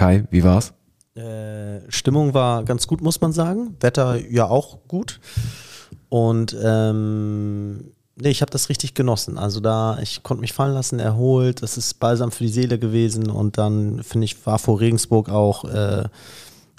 [0.00, 0.72] Kai, wie war's?
[1.14, 3.76] Äh, Stimmung war ganz gut, muss man sagen.
[3.80, 5.20] Wetter ja auch gut.
[6.08, 9.36] Und ähm, nee, ich habe das richtig genossen.
[9.36, 11.62] Also da, ich konnte mich fallen lassen, erholt.
[11.62, 13.28] Das ist balsam für die Seele gewesen.
[13.28, 16.04] Und dann, finde ich, war vor Regensburg auch, äh,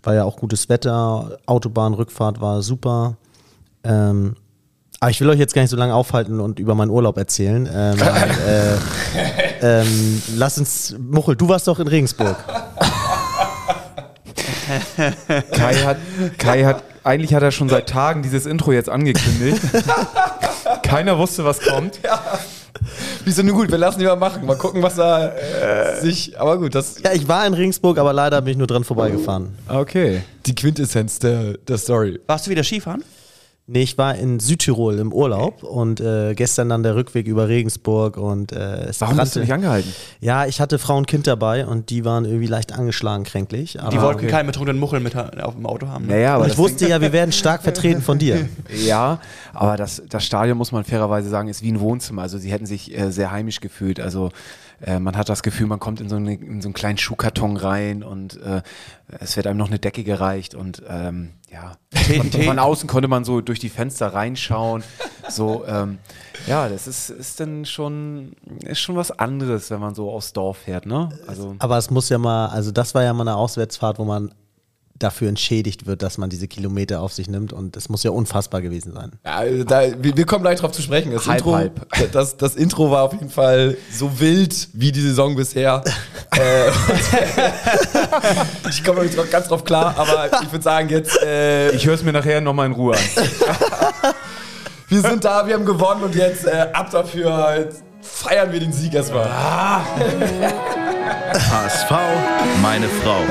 [0.02, 1.38] war ja auch gutes Wetter.
[1.46, 3.18] Autobahnrückfahrt war super.
[3.84, 4.36] Ähm,
[5.00, 7.70] aber ich will euch jetzt gar nicht so lange aufhalten und über meinen Urlaub erzählen.
[7.72, 8.00] Ähm,
[8.48, 8.78] äh,
[9.62, 12.36] ähm, lass uns, Muchel, du warst doch in Regensburg.
[15.52, 15.98] Kai hat,
[16.38, 19.62] Kai hat, eigentlich hat er schon seit Tagen dieses Intro jetzt angekündigt.
[20.84, 22.00] Keiner wusste, was kommt.
[22.04, 22.21] Ja.
[23.26, 24.46] Wieso nur gut, wir lassen die mal machen.
[24.46, 25.36] Mal gucken, was er
[25.98, 26.39] äh, sich.
[26.39, 27.02] Aber gut, das.
[27.04, 29.56] Ja, ich war in Regensburg, aber leider bin ich nur dran vorbeigefahren.
[29.68, 30.21] Okay.
[30.46, 32.20] Die Quintessenz der, der Story.
[32.28, 33.03] Warst du wieder Skifahren?
[33.67, 38.17] Nee, ich war in Südtirol im Urlaub und äh, gestern dann der Rückweg über Regensburg
[38.17, 39.94] und äh, es Warum hast du nicht angehalten?
[40.20, 43.80] Ja, ich hatte Frau und Kind dabei und die waren irgendwie leicht angeschlagen, kränklich.
[43.80, 46.08] Aber Die wollten keinen betrunkenen Muchel mit auf dem Auto haben.
[46.08, 46.14] Ne?
[46.14, 48.50] Naja, aber ich wusste ja, wir werden stark vertreten von dir.
[48.86, 49.20] Ja,
[49.54, 52.23] aber das, das Stadion, muss man fairerweise sagen, ist wie ein Wohnzimmer.
[52.23, 54.00] Also sie hätten sich äh, sehr heimisch gefühlt.
[54.00, 54.32] Also
[54.82, 57.58] äh, man hat das Gefühl, man kommt in so, eine, in so einen kleinen Schuhkarton
[57.58, 58.62] rein und äh,
[59.20, 63.26] es wird einem noch eine Decke gereicht und ähm, ja, von, von außen konnte man
[63.26, 64.84] so durch die Fenster reinschauen.
[65.30, 66.00] So, ähm,
[66.48, 68.34] ja, das ist, ist dann schon,
[68.66, 71.10] ist schon was anderes, wenn man so aufs Dorf fährt, ne?
[71.28, 74.34] Also Aber es muss ja mal, also das war ja mal eine Auswärtsfahrt, wo man
[75.04, 78.62] dafür entschädigt wird, dass man diese Kilometer auf sich nimmt und es muss ja unfassbar
[78.62, 79.12] gewesen sein.
[79.26, 81.12] Ja, also da, wir, wir kommen gleich drauf zu sprechen.
[81.12, 81.88] Das, Halb, Intro, halb.
[82.12, 85.84] Das, das Intro war auf jeden Fall so wild wie die Saison bisher.
[86.38, 86.70] äh,
[88.70, 91.86] ich komme noch nicht drauf- ganz drauf klar, aber ich würde sagen, jetzt, äh, ich
[91.86, 93.02] höre es mir nachher nochmal in Ruhe an.
[94.90, 97.56] wir sind da, wir haben gewonnen und jetzt äh, ab dafür.
[97.58, 99.30] Jetzt feiern wir den Sieg erstmal.
[101.34, 101.92] HSV,
[102.62, 103.22] meine Frau.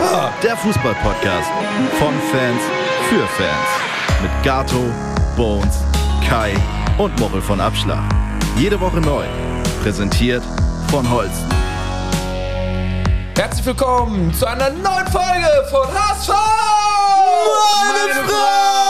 [0.43, 1.51] Der Fußball-Podcast
[1.98, 2.62] von Fans
[3.11, 4.23] für Fans.
[4.23, 4.91] Mit Gato,
[5.37, 5.81] Bones,
[6.27, 6.55] Kai
[6.97, 8.02] und Mochel von Abschlag.
[8.57, 9.24] Jede Woche neu.
[9.83, 10.42] Präsentiert
[10.91, 11.51] von Holsten.
[13.36, 16.30] Herzlich willkommen zu einer neuen Folge von HSV!
[17.89, 18.89] Meine, Frau!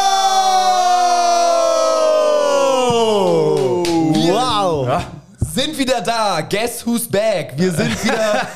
[5.60, 6.40] Sind wieder da.
[6.40, 7.52] Guess who's back?
[7.56, 8.48] Wir sind wieder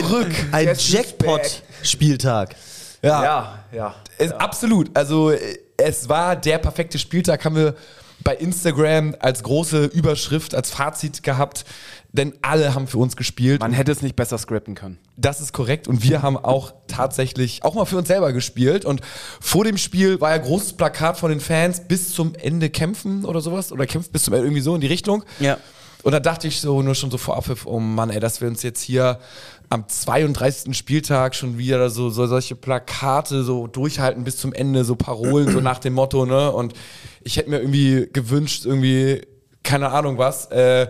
[0.00, 0.32] zurück.
[0.50, 2.56] Ein who's Jackpot-Spieltag.
[3.02, 3.94] Ja, Ja, ja.
[4.18, 4.90] Es, absolut.
[4.94, 7.74] Also äh, es war der perfekte Spieltag, haben wir
[8.24, 11.64] bei Instagram als große Überschrift, als Fazit gehabt.
[12.12, 13.60] Denn alle haben für uns gespielt.
[13.60, 14.98] Man hätte es nicht besser scripten können.
[15.16, 19.00] Das ist korrekt und wir haben auch tatsächlich auch mal für uns selber gespielt und
[19.40, 23.40] vor dem Spiel war ja großes Plakat von den Fans bis zum Ende kämpfen oder
[23.40, 25.24] sowas oder kämpft bis zum Ende irgendwie so in die Richtung.
[25.40, 25.56] Ja.
[26.02, 28.48] Und da dachte ich so nur schon so vor Abpfiff, oh Mann, ey, dass wir
[28.48, 29.18] uns jetzt hier
[29.68, 30.76] am 32.
[30.76, 35.60] Spieltag schon wieder so, so solche Plakate so durchhalten bis zum Ende, so Parolen so
[35.60, 36.52] nach dem Motto, ne?
[36.52, 36.74] Und
[37.22, 39.22] ich hätte mir irgendwie gewünscht, irgendwie
[39.62, 40.88] keine Ahnung was, äh,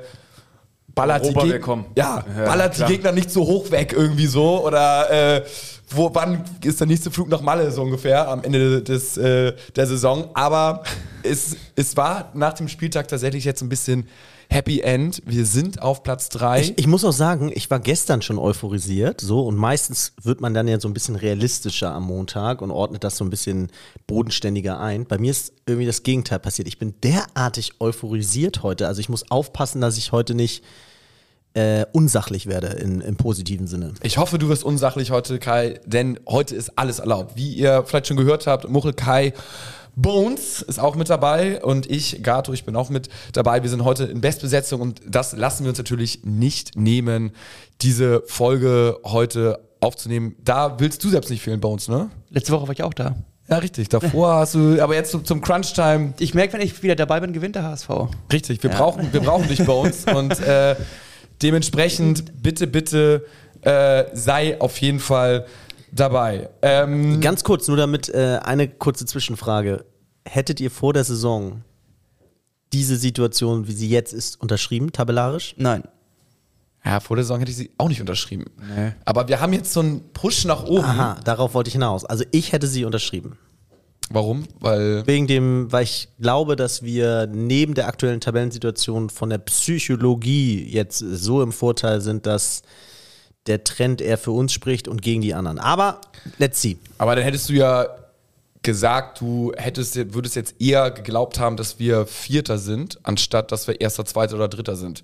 [0.94, 2.88] ballert die, Geg Ja, ballert klar.
[2.88, 5.44] die Gegner nicht so hoch weg irgendwie so oder äh,
[5.90, 9.86] wo, wann ist der nächste Flug nach Malle so ungefähr am Ende des, äh, der
[9.86, 10.30] Saison.
[10.34, 10.82] Aber
[11.22, 14.08] es, es war nach dem Spieltag tatsächlich jetzt ein bisschen
[14.52, 15.22] Happy End.
[15.24, 16.60] Wir sind auf Platz 3.
[16.60, 20.52] Ich, ich muss auch sagen, ich war gestern schon euphorisiert, so und meistens wird man
[20.52, 23.70] dann ja so ein bisschen realistischer am Montag und ordnet das so ein bisschen
[24.06, 25.06] bodenständiger ein.
[25.06, 26.68] Bei mir ist irgendwie das Gegenteil passiert.
[26.68, 28.88] Ich bin derartig euphorisiert heute.
[28.88, 30.62] Also ich muss aufpassen, dass ich heute nicht
[31.54, 33.94] äh, unsachlich werde in, im positiven Sinne.
[34.02, 37.36] Ich hoffe, du wirst unsachlich heute, Kai, denn heute ist alles erlaubt.
[37.36, 39.32] Wie ihr vielleicht schon gehört habt, Muchel Kai
[39.94, 43.62] Bones ist auch mit dabei und ich, Gato, ich bin auch mit dabei.
[43.62, 47.32] Wir sind heute in Bestbesetzung und das lassen wir uns natürlich nicht nehmen,
[47.82, 50.36] diese Folge heute aufzunehmen.
[50.42, 52.10] Da willst du selbst nicht fehlen, Bones, ne?
[52.30, 53.16] Letzte Woche war ich auch da.
[53.48, 53.88] Ja, richtig.
[53.88, 57.32] Davor hast du, aber jetzt zum, zum Crunch-Time, Ich merke, wenn ich wieder dabei bin,
[57.32, 57.88] gewinnt der HSV.
[58.32, 60.76] richtig, wir, brauchen, wir brauchen dich bei uns und äh,
[61.42, 63.26] dementsprechend bitte, bitte
[63.62, 65.46] äh, sei auf jeden Fall
[65.92, 66.50] dabei.
[66.62, 69.84] Ähm, Ganz kurz, nur damit äh, eine kurze Zwischenfrage.
[70.24, 71.62] Hättet ihr vor der Saison
[72.72, 75.54] diese Situation, wie sie jetzt ist, unterschrieben, tabellarisch?
[75.58, 75.84] Nein.
[76.84, 78.46] Ja, vor der Saison hätte ich sie auch nicht unterschrieben.
[79.04, 80.84] Aber wir haben jetzt so einen Push nach oben.
[80.84, 82.04] Aha, darauf wollte ich hinaus.
[82.04, 83.38] Also ich hätte sie unterschrieben.
[84.10, 84.46] Warum?
[84.58, 85.06] Weil.
[85.06, 90.98] Wegen dem, weil ich glaube, dass wir neben der aktuellen Tabellensituation von der Psychologie jetzt
[90.98, 92.62] so im Vorteil sind, dass
[93.46, 95.58] der Trend eher für uns spricht und gegen die anderen.
[95.58, 96.00] Aber
[96.38, 96.76] let's see.
[96.98, 97.86] Aber dann hättest du ja
[98.62, 103.80] gesagt, du hättest, würdest jetzt eher geglaubt haben, dass wir Vierter sind, anstatt dass wir
[103.80, 105.02] Erster, Zweiter oder Dritter sind.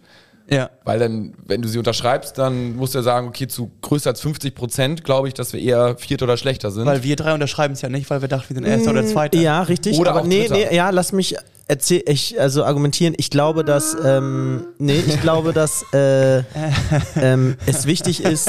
[0.51, 0.71] Ja.
[0.85, 4.21] Weil dann, wenn du sie unterschreibst, dann musst du ja sagen, okay, zu größer als
[4.23, 6.87] 50 Prozent glaube ich, dass wir eher Vierter oder schlechter sind.
[6.87, 9.39] Weil wir drei unterschreiben es ja nicht, weil wir dachten, wir sind Erster oder Zweiter.
[9.39, 9.99] Ja, richtig.
[9.99, 10.71] Oder aber auch nee, Dritter.
[10.71, 11.37] nee, ja, lass mich
[11.69, 13.15] erzähl, ich, also argumentieren.
[13.17, 16.39] Ich glaube, dass, ähm, nee, ich glaube, dass äh,
[17.17, 18.49] ähm, es wichtig ist,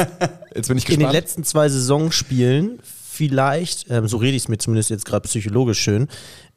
[0.54, 5.28] in den letzten zwei Saisonspielen vielleicht, ähm, so rede ich es mir zumindest jetzt gerade
[5.28, 6.08] psychologisch schön,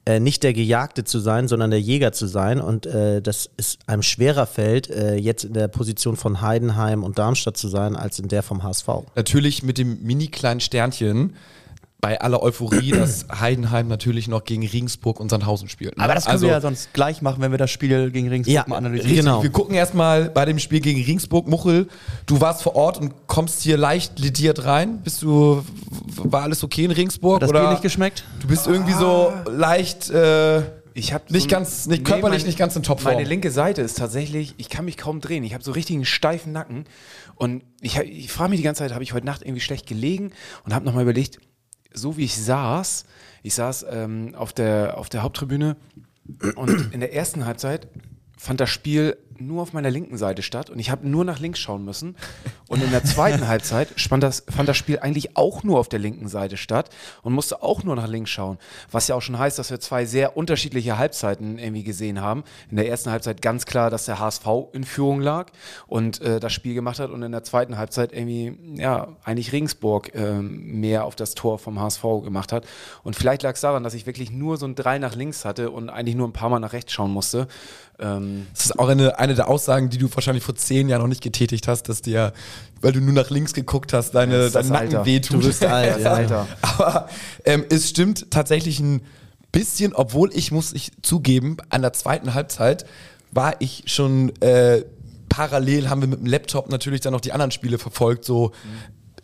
[0.04, 3.78] äh, nicht der Gejagte zu sein, sondern der Jäger zu sein und äh, dass es
[3.86, 8.18] einem schwerer fällt, äh, jetzt in der Position von Heidenheim und Darmstadt zu sein, als
[8.18, 8.88] in der vom HSV.
[9.14, 11.34] Natürlich mit dem mini kleinen Sternchen
[12.02, 15.96] bei aller Euphorie, dass Heidenheim natürlich noch gegen Regensburg und Sandhausen spielt.
[15.96, 16.02] ne?
[16.02, 18.54] Aber das können also, wir ja sonst gleich machen, wenn wir das Spiel gegen Regensburg
[18.54, 19.14] Ja, mal analysieren.
[19.24, 19.42] Genau.
[19.42, 21.46] Wir gucken erstmal bei dem Spiel gegen Regensburg.
[21.46, 21.86] Muchel,
[22.26, 24.98] du warst vor Ort und kommst hier leicht lediert rein.
[25.04, 25.64] Bist du,
[26.16, 27.36] war alles okay in Regensburg?
[27.36, 28.24] Hat das oder Bier nicht geschmeckt?
[28.40, 30.62] Du bist irgendwie so leicht, äh,
[30.94, 33.14] Ich habe Nicht ganz- nicht körperlich nicht ganz in Topform.
[33.14, 35.44] Meine linke Seite ist tatsächlich, ich kann mich kaum drehen.
[35.44, 36.84] Ich habe so richtig einen steifen Nacken
[37.36, 39.86] und ich, hab- ich frage mich die ganze Zeit, habe ich heute Nacht irgendwie schlecht
[39.86, 40.32] gelegen
[40.64, 41.38] und habe nochmal überlegt,
[41.94, 43.04] so wie ich saß,
[43.42, 45.76] ich saß ähm, auf, der, auf der Haupttribüne
[46.54, 47.88] und in der ersten Halbzeit
[48.38, 49.16] fand das Spiel
[49.46, 52.16] nur auf meiner linken Seite statt und ich habe nur nach links schauen müssen.
[52.68, 55.98] Und in der zweiten Halbzeit fand das, fand das Spiel eigentlich auch nur auf der
[55.98, 56.90] linken Seite statt
[57.22, 58.58] und musste auch nur nach links schauen.
[58.90, 62.44] Was ja auch schon heißt, dass wir zwei sehr unterschiedliche Halbzeiten irgendwie gesehen haben.
[62.70, 65.50] In der ersten Halbzeit ganz klar, dass der HSV in Führung lag
[65.86, 70.14] und äh, das Spiel gemacht hat und in der zweiten Halbzeit irgendwie, ja, eigentlich Regensburg
[70.14, 72.66] ähm, mehr auf das Tor vom HSV gemacht hat.
[73.02, 75.70] Und vielleicht lag es daran, dass ich wirklich nur so ein Drei nach links hatte
[75.70, 77.48] und eigentlich nur ein paar Mal nach rechts schauen musste.
[78.02, 81.08] Ähm, das ist auch eine, eine der Aussagen, die du wahrscheinlich vor zehn Jahren noch
[81.08, 82.32] nicht getätigt hast, dass dir,
[82.80, 85.06] weil du nur nach links geguckt hast, deine, dein Nacken Alter.
[85.06, 85.42] wehtut.
[85.42, 86.12] Du bist alt, ja.
[86.12, 86.48] Alter.
[86.62, 87.08] Aber
[87.44, 89.02] ähm, es stimmt tatsächlich ein
[89.52, 92.84] bisschen, obwohl ich, muss ich zugeben, an der zweiten Halbzeit
[93.30, 94.82] war ich schon äh,
[95.28, 98.52] parallel, haben wir mit dem Laptop natürlich dann noch die anderen Spiele verfolgt, so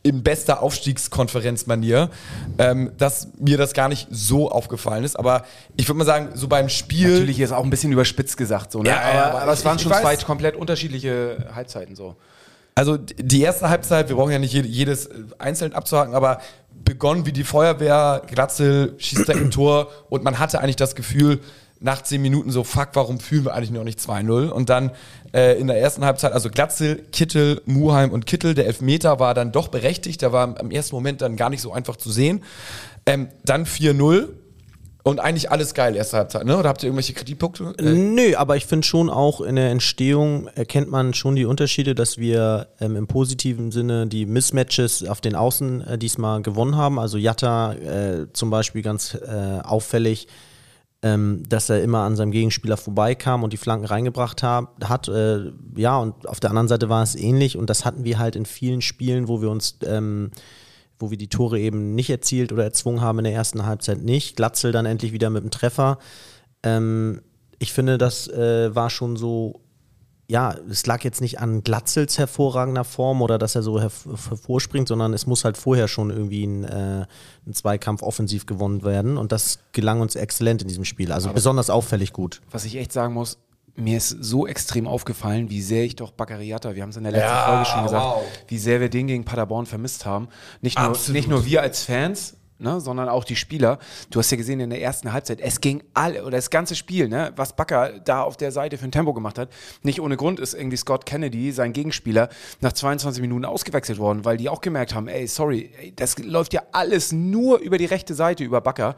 [0.03, 2.11] in bester Aufstiegskonferenzmanier,
[2.59, 5.19] ähm, dass mir das gar nicht so aufgefallen ist.
[5.19, 5.45] Aber
[5.77, 7.11] ich würde mal sagen, so beim Spiel.
[7.13, 8.91] Natürlich ist auch ein bisschen überspitzt gesagt so, ne?
[8.91, 12.17] Ja, aber, aber aber es waren schon zwei komplett unterschiedliche Halbzeiten so.
[12.75, 16.41] Also die erste Halbzeit, wir brauchen ja nicht jede- jedes äh, einzeln abzuhaken, aber
[16.85, 21.41] begonnen wie die Feuerwehr, Glatzel schießt da ein Tor und man hatte eigentlich das Gefühl,
[21.81, 24.49] nach zehn Minuten so, fuck, warum fühlen wir eigentlich noch nicht 2-0?
[24.49, 24.91] Und dann
[25.33, 29.53] äh, in der ersten Halbzeit, also Glatzel, Kittel, Muheim und Kittel, der Elfmeter war dann
[29.53, 32.43] doch berechtigt, der war im ersten Moment dann gar nicht so einfach zu sehen.
[33.07, 34.29] Ähm, dann 4-0
[35.09, 36.59] und eigentlich alles geil, erste Halbzeit, ne?
[36.59, 37.75] Oder habt ihr irgendwelche Kritikpunkte?
[37.79, 41.95] Äh, Nö, aber ich finde schon auch in der Entstehung erkennt man schon die Unterschiede,
[41.95, 46.99] dass wir ähm, im positiven Sinne die Mismatches auf den Außen äh, diesmal gewonnen haben.
[46.99, 50.29] Also Jatta äh, zum Beispiel ganz äh, auffällig,
[51.09, 55.09] ähm, dass er immer an seinem Gegenspieler vorbeikam und die Flanken reingebracht hab, hat.
[55.09, 58.37] Äh, ja, und auf der anderen Seite war es ähnlich und das hatten wir halt
[58.37, 60.31] in vielen Spielen, wo wir uns ähm,
[60.99, 64.37] wo wir die Tore eben nicht erzielt oder erzwungen haben in der ersten Halbzeit nicht.
[64.37, 65.99] Glatzel dann endlich wieder mit dem Treffer.
[66.65, 67.23] Ähm,
[67.61, 69.61] ich finde, das äh, war schon so,
[70.31, 74.87] ja, es lag jetzt nicht an Glatzels hervorragender Form oder dass er so herv hervorspringt,
[74.87, 77.07] sondern es muss halt vorher schon irgendwie ein, äh,
[77.47, 81.13] ein Zweikampf offensiv gewonnen werden und das gelang uns exzellent in diesem Spiel.
[81.13, 82.43] Also besonders auffällig gut.
[82.51, 83.39] Was ich echt sagen muss,
[83.75, 87.13] mir ist so extrem aufgefallen, wie sehr ich doch Baccariata, wir haben es in der
[87.13, 88.23] letzten Ja, Folge schon gesagt, wow.
[88.49, 90.29] wie sehr wir den gegen Paderborn vermisst haben.
[90.61, 91.17] Nicht nur, Absolut.
[91.17, 93.79] nicht nur wir als Fans, ne, sondern auch die Spieler.
[94.11, 97.09] Du hast ja gesehen in der ersten Halbzeit, es ging alle, oder das ganze Spiel,
[97.09, 99.51] ne, was Bakker da auf der Seite für ein Tempo gemacht hat.
[99.83, 102.29] Nicht ohne Grund ist irgendwie Scott Kennedy, sein Gegenspieler,
[102.61, 106.53] nach 22 Minuten ausgewechselt worden, weil die auch gemerkt haben, ey, sorry, ey, das läuft
[106.53, 108.97] ja alles nur über die rechte Seite, über Bakker.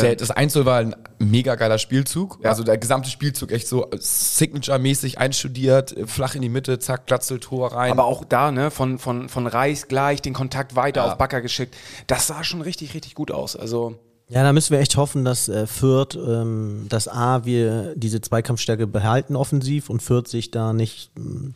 [0.00, 2.38] Der, das Einzel war ein mega geiler Spielzug.
[2.42, 2.50] Ja.
[2.50, 7.40] Also der gesamte Spielzug echt so Signature-mäßig einstudiert, äh, flach in die Mitte, zack, Glatzel,
[7.40, 7.92] Tor rein.
[7.92, 11.12] Aber auch da, ne, von, von, von Reis gleich den Kontakt weiter Ja.
[11.12, 11.76] auf Bakker geschickt.
[12.06, 13.56] Das sah schon richtig, richtig gut aus.
[13.56, 13.96] Also,
[14.28, 18.86] Ja, da müssen wir echt hoffen, dass äh, Fürth, ähm, dass A, wir diese Zweikampfstärke
[18.86, 21.50] behalten offensiv und Fürth sich da nicht mh,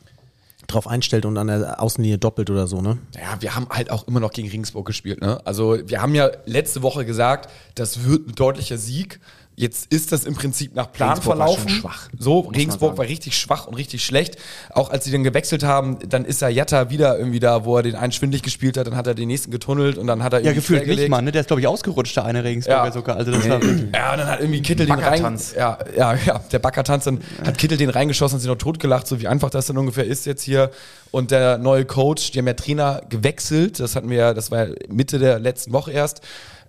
[0.66, 2.98] drauf einstellt und an der Außenlinie doppelt oder so, ne?
[3.14, 5.20] ja, wir haben halt auch immer noch gegen Regensburg gespielt.
[5.20, 5.40] Ne?
[5.44, 9.20] Also wir haben ja letzte Woche gesagt, das wird ein deutlicher Sieg.
[9.58, 11.68] Jetzt ist das im Prinzip nach Plan Regensburg war verlaufen.
[11.70, 14.36] schon schwach, So, Regensburg war richtig schwach und richtig schlecht.
[14.74, 17.82] Auch als sie dann gewechselt haben, dann ist ja Jatta wieder irgendwie da, wo er
[17.82, 20.40] den einen schwindlig gespielt hat, dann hat er den nächsten getunnelt und dann hat er
[20.40, 21.10] Ja, irgendwie gefühlt nicht, quergelegt.
[21.10, 21.24] Mann.
[21.24, 21.32] Ne?
[21.32, 22.92] Der ist, glaube ich, ausgerutscht, der eine Regensburger Ja.
[22.92, 23.16] sogar.
[23.16, 23.62] Also das war.
[23.62, 25.38] Ja, und dann hat irgendwie Kittel den rein.
[25.56, 29.22] Ja, ja, ja, der Backertanz, dann hat Kittel den reingeschossen und sich noch totgelacht, so
[29.22, 30.70] wie einfach das dann ungefähr ist jetzt hier.
[31.12, 34.66] Und der neue Coach, die haben ja Trainer gewechselt, das hatten wir ja, das war
[34.68, 36.20] ja Mitte der letzten Woche erst.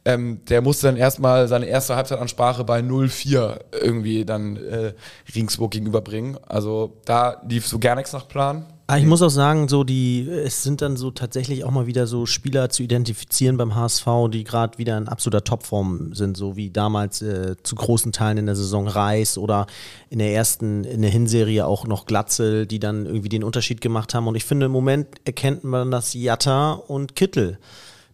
[0.08, 4.94] Ähm, der musste dann erstmal seine erste Halbzeitansprache bei 0-4 irgendwie dann äh,
[5.36, 6.38] Regensburg gegenüberbringen.
[6.48, 8.66] Also da lief so gar nichts nach Plan.
[8.90, 12.08] Ah, ich muss auch sagen, so die, es sind dann so tatsächlich auch mal wieder
[12.08, 16.70] so Spieler zu identifizieren beim HSV, die gerade wieder in absoluter Topform sind, so wie
[16.70, 19.68] damals äh, zu großen Teilen in der Saison Reis oder
[20.10, 24.14] in der ersten, in der Hinserie auch noch Glatzel, die dann irgendwie den Unterschied gemacht
[24.14, 24.26] haben.
[24.26, 27.60] Und ich finde, im Moment erkennt man, dass Jatta und Kittel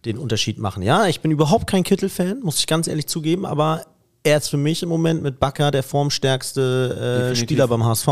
[0.04, 0.82] den Unterschied machen.
[0.82, 3.84] Ja, ich bin überhaupt kein Kittel-Fan, muss ich ganz ehrlich zugeben, aber
[4.22, 7.36] er ist für mich im Moment mit Bakker der formstärkste äh.
[7.36, 8.08] Spieler beim HSV.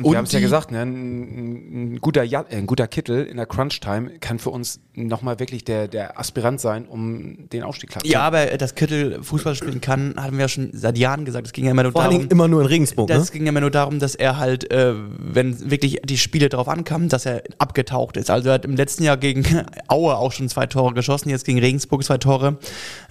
[0.00, 0.80] Und, Und wir haben es ja gesagt, ne?
[0.82, 5.38] ein, ein, guter, Ja- äh, ein guter Kittel in der Crunch-Time kann für uns nochmal
[5.38, 9.54] wirklich der, der Aspirant sein, um den Aufstieg klar zu Ja, aber dass Kittel Fußball
[9.54, 11.46] spielen kann, haben wir ja schon seit Jahren gesagt.
[11.46, 13.14] Es ging ja immer nur Vor allen darum, Dingen immer nur in Regensburg, ne?
[13.16, 16.68] Das ging ja immer nur darum, dass er halt, äh, wenn wirklich die Spiele drauf
[16.68, 18.30] ankamen, dass er abgetaucht ist.
[18.30, 19.44] Also er hat im letzten Jahr gegen
[19.88, 22.58] Aue auch schon zwei Tore geschossen, jetzt gegen Regensburg zwei Tore.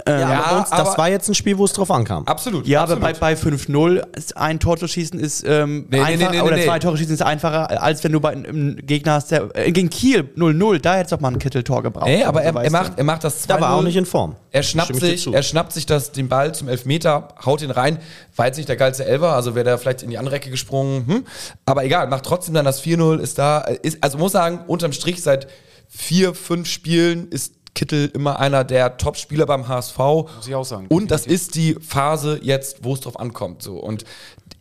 [0.05, 2.25] Ähm, Ja, aber, uns, das aber- war jetzt ein Spiel, wo es drauf ankam.
[2.25, 2.67] Absolut.
[2.67, 3.03] ja, absolut.
[3.03, 6.37] aber bei, bei 5-0 ist ein Tor zu schießen ist ähm, Nee, nee, einfacher, nee,
[6.37, 6.63] nee, oder nee.
[6.79, 9.89] Zwei Tore schießen ist einfacher, als wenn du bei einem Gegner hast, der äh, gegen
[9.89, 12.07] Kiel 0-0, da hättest du doch mal ein Kittel-Tor gebraucht.
[12.07, 12.97] Nee, aber er, er, macht, du.
[12.97, 13.77] er macht das Da war 2-0.
[13.77, 14.35] auch nicht in Form.
[14.51, 17.99] Er schnappt, sich, er schnappt sich das, den Ball zum Elfmeter, haut ihn rein.
[18.35, 21.05] War jetzt nicht der geilste Elfer, also wäre der vielleicht in die andere Ecke gesprungen.
[21.07, 21.25] Hm?
[21.65, 23.59] Aber egal, macht trotzdem dann das 4-0, ist da.
[23.59, 25.47] Ist, also muss sagen, unterm Strich seit
[25.87, 29.97] vier, fünf Spielen ist Kittel immer einer der Top-Spieler beim HSV.
[29.97, 33.63] Muss ich auch sagen, Und das ist die Phase jetzt, wo es drauf ankommt.
[33.63, 33.77] So.
[33.77, 34.03] Und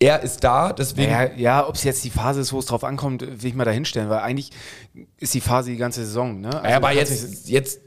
[0.00, 1.10] er ist da, deswegen.
[1.10, 3.64] Naja, ja, ob es jetzt die Phase ist, wo es drauf ankommt, will ich mal
[3.64, 4.50] dahinstellen, weil eigentlich
[5.18, 6.40] ist die Phase die ganze Saison.
[6.40, 6.48] Ne?
[6.54, 7.80] Also ja, aber jetzt, jetzt.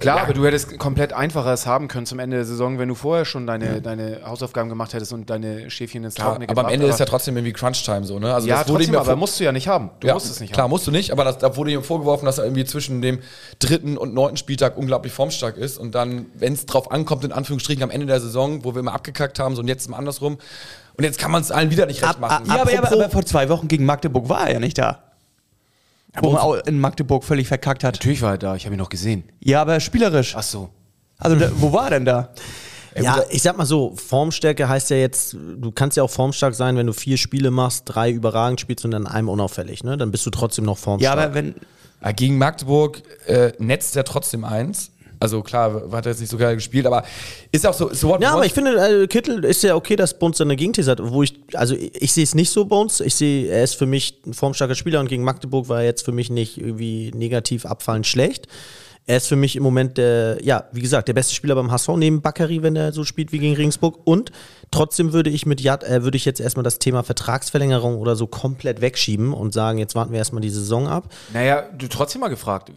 [0.00, 0.22] Klar, ja.
[0.24, 3.46] aber du hättest komplett einfacheres haben können zum Ende der Saison, wenn du vorher schon
[3.46, 7.00] deine, deine Hausaufgaben gemacht hättest und deine Schäfchen ins Ja, Trockene aber am Ende ist
[7.00, 8.34] ja trotzdem irgendwie Crunch-Time so, ne?
[8.34, 9.90] Also ja, das wurde trotzdem, ihm ja aber musst du ja nicht haben.
[10.00, 10.70] Du Ja, musst es nicht Klar, haben.
[10.70, 13.20] musst du nicht, aber das, da wurde ihm vorgeworfen, dass er irgendwie zwischen dem
[13.60, 17.82] dritten und neunten Spieltag unglaublich formstark ist und dann, wenn es drauf ankommt, in Anführungsstrichen
[17.82, 20.36] am Ende der Saison, wo wir immer abgekackt haben, so und jetzt mal andersrum.
[20.98, 22.44] Und jetzt kann man es allen wieder nicht recht Ab- machen.
[22.46, 25.04] Ja, aber, aber, Apropos- aber vor zwei Wochen gegen Magdeburg war er ja nicht da.
[26.20, 27.94] Wo man auch in Magdeburg völlig verkackt hat.
[27.94, 29.22] Natürlich war er da, ich habe ihn noch gesehen.
[29.40, 30.34] Ja, aber spielerisch.
[30.36, 30.70] Ach so.
[31.18, 32.30] Also da, wo war er denn da?
[33.00, 36.76] Ja, ich sag mal so, Formstärke heißt ja jetzt, du kannst ja auch formstark sein,
[36.76, 39.96] wenn du vier Spiele machst, drei überragend spielst und dann einem unauffällig, ne?
[39.96, 41.18] Dann bist du trotzdem noch Ja, formstark.
[41.18, 41.54] aber wenn.
[42.02, 44.90] Ja, gegen Magdeburg äh, netzt er trotzdem eins.
[45.20, 47.04] Also klar, hat er jetzt nicht so geil gespielt, aber
[47.52, 49.96] ist auch so, so what, Ja, what- aber ich finde, äh, Kittel ist ja okay,
[49.96, 51.00] dass Bones seine Gegenthese hat.
[51.02, 53.00] Wo ich, also ich, ich sehe es nicht so, Bones.
[53.00, 56.04] Ich sehe, er ist für mich ein formstarker Spieler und gegen Magdeburg war er jetzt
[56.04, 58.46] für mich nicht irgendwie negativ abfallend schlecht.
[59.06, 61.88] Er ist für mich im Moment der, ja, wie gesagt, der beste Spieler beim HSV
[61.96, 64.00] neben Bakkeri, wenn er so spielt wie gegen Regensburg.
[64.04, 64.32] Und
[64.70, 68.26] trotzdem würde ich mit Jad, äh, würde ich jetzt erstmal das Thema Vertragsverlängerung oder so
[68.26, 71.10] komplett wegschieben und sagen, jetzt warten wir erstmal die Saison ab.
[71.32, 72.74] Naja, du trotzdem mal gefragt, w-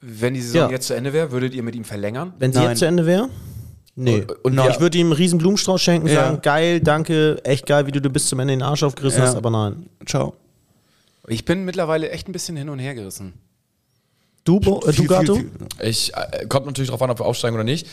[0.00, 0.70] wenn die Saison Ja.
[0.70, 2.32] jetzt zu Ende wäre, würdet ihr mit ihm verlängern?
[2.38, 2.70] Wenn sie Nein.
[2.70, 3.28] jetzt zu Ende wäre?
[3.96, 4.20] Nee.
[4.22, 4.68] Und- und ja.
[4.70, 6.14] ich würde ihm einen riesen Blumenstrauß schenken, Ja.
[6.26, 9.26] sagen, geil, danke, echt geil, wie du dir bis zum Ende den Arsch aufgerissen Ja.
[9.26, 9.88] hast, aber nein.
[10.06, 10.34] Ciao.
[11.26, 13.34] Ich bin mittlerweile echt ein bisschen hin und her gerissen.
[14.44, 15.34] Du, Bo äh, du Gato?
[15.34, 15.50] viel.
[15.82, 17.86] ich, äh, kommt natürlich drauf an, ob wir aufsteigen oder nicht.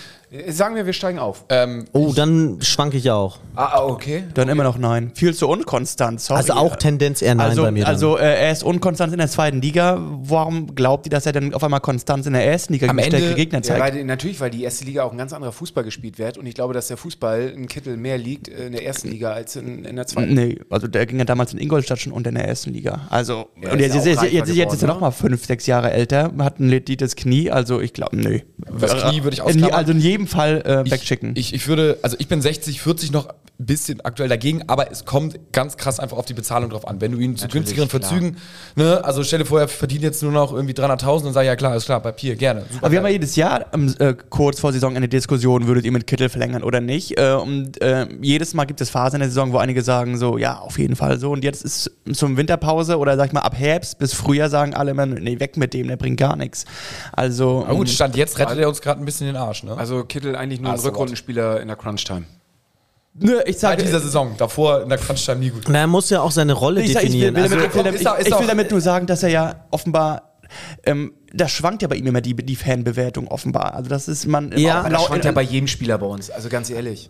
[0.46, 1.46] Äh, Sagen wir, wir steigen auf.
[1.50, 3.38] Ähm, Oh, dann schwanke ich auch.
[3.56, 4.24] Ah, ah, okay.
[4.34, 5.12] Dann immer noch nein.
[5.15, 6.20] Viel zu unkonstant.
[6.22, 6.38] Sorry.
[6.39, 7.84] Also auch Tendenz eher nein also, bei mir.
[7.86, 7.94] Dann.
[7.94, 10.00] Also äh, er ist unkonstant in der zweiten Liga.
[10.24, 13.08] Warum glaubt ihr, dass er dann auf einmal konstant in der ersten Liga Am gegen
[13.08, 13.82] stärkere Ende- Gegner Ja, zeigt?
[13.96, 16.54] weil, natürlich, weil die erste Liga auch ein ganz anderer Fußball gespielt wird und ich
[16.56, 19.86] glaube, dass der Fußball in Kittel mehr liegt äh, in der ersten Liga als in,
[19.86, 20.34] in der zweiten.
[20.34, 23.01] Nee, also der ging ja damals in Ingolstadt schon unter in der ersten Liga.
[23.10, 25.12] Also, Ja, und ist jetzt, ja auch jetzt, jetzt, jetzt, ist er geworden, noch mal
[25.12, 28.44] fünf, sechs Jahre älter, hat ein lediertes Knie, also ich glaube, nee.
[28.80, 29.74] Das Knie würde ich ausklammern.
[29.74, 31.34] Also in jedem Fall äh, wegschicken.
[31.36, 33.29] Ich, ich würde, also ich bin 60, 40 noch
[33.60, 37.00] ein bisschen aktuell dagegen, aber es kommt ganz krass einfach auf die Bezahlung drauf an.
[37.00, 38.01] Wenn du ihn zu Natürlich, günstigeren klar.
[38.01, 38.38] Verzügen,
[38.75, 41.55] ne, also stell dir vor, er verdient jetzt nur noch irgendwie 300.000 und sag ja
[41.55, 42.62] klar, ist klar, Papier, gerne.
[42.62, 45.91] Super Aber wir haben ja jedes Jahr ähm, äh, kurz vor Saisonende Diskussion, würdet ihr
[45.91, 47.17] mit Kittel verlängern oder nicht?
[47.17, 50.38] Äh, und äh, jedes Mal gibt es Phasen in der Saison, wo einige sagen so,
[50.38, 51.32] ja, auf jeden Fall so.
[51.32, 54.91] Und jetzt ist zum Winterpause oder sag ich mal ab Herbst bis Frühjahr sagen alle
[54.91, 56.65] immer, nee, weg mit dem, der bringt gar nichts.
[57.13, 59.77] Also Aber gut, Stand jetzt rettet er uns gerade ein bisschen den Arsch, ne?
[59.77, 62.26] Also Kittel eigentlich nur Ah, ein so Rückrundenspieler in der Crunch-Time.
[63.18, 65.64] Nö, ich Seit sage dieser Saison, davor in der Crunch-Time nie gut.
[65.70, 67.36] Na, er muss ja auch seine Rolle ich, sag, ich, will, definieren.
[67.36, 70.36] will also, damit, ich, ich, ich will damit nur sagen, dass er ja offenbar
[70.86, 73.74] ähm, das schwankt ja bei ihm immer die, die Fanbewertung offenbar.
[73.74, 76.70] Also das ist man Ja, das schwankt ja bei jedem Spieler bei uns, also ganz
[76.70, 77.10] ehrlich.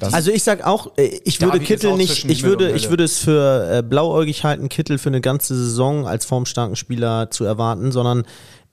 [0.00, 3.04] also ich sag auch, äh, ich würde David Kittel auch nicht, ich würde, ich würde
[3.04, 7.90] es für äh, blauäugig halten, Kittel für eine ganze Saison als formstarken Spieler zu erwarten,
[7.90, 8.24] sondern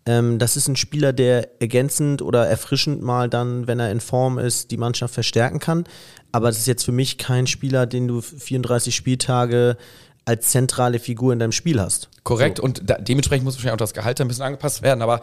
[0.05, 4.37] ähm, das ist ein Spieler, der ergänzend oder erfrischend mal dann, wenn er in Form
[4.37, 5.85] ist, die Mannschaft verstärken kann.
[6.31, 9.77] Aber das ist jetzt für mich kein Spieler, den du 34 Spieltage
[10.25, 12.09] als zentrale Figur in deinem Spiel hast.
[12.23, 15.21] Korrekt, und da, dementsprechend muss wahrscheinlich auch das Gehalt ein bisschen angepasst werden, aber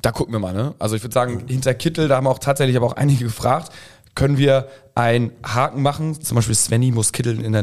[0.00, 0.74] da gucken wir mal, ne?
[0.78, 3.72] Also ich würde sagen, hinter Kittel, da haben auch tatsächlich aber auch einige gefragt,
[4.14, 6.20] können wir einen Haken machen?
[6.20, 7.60] Zum Beispiel Svenny muss Kittel in der,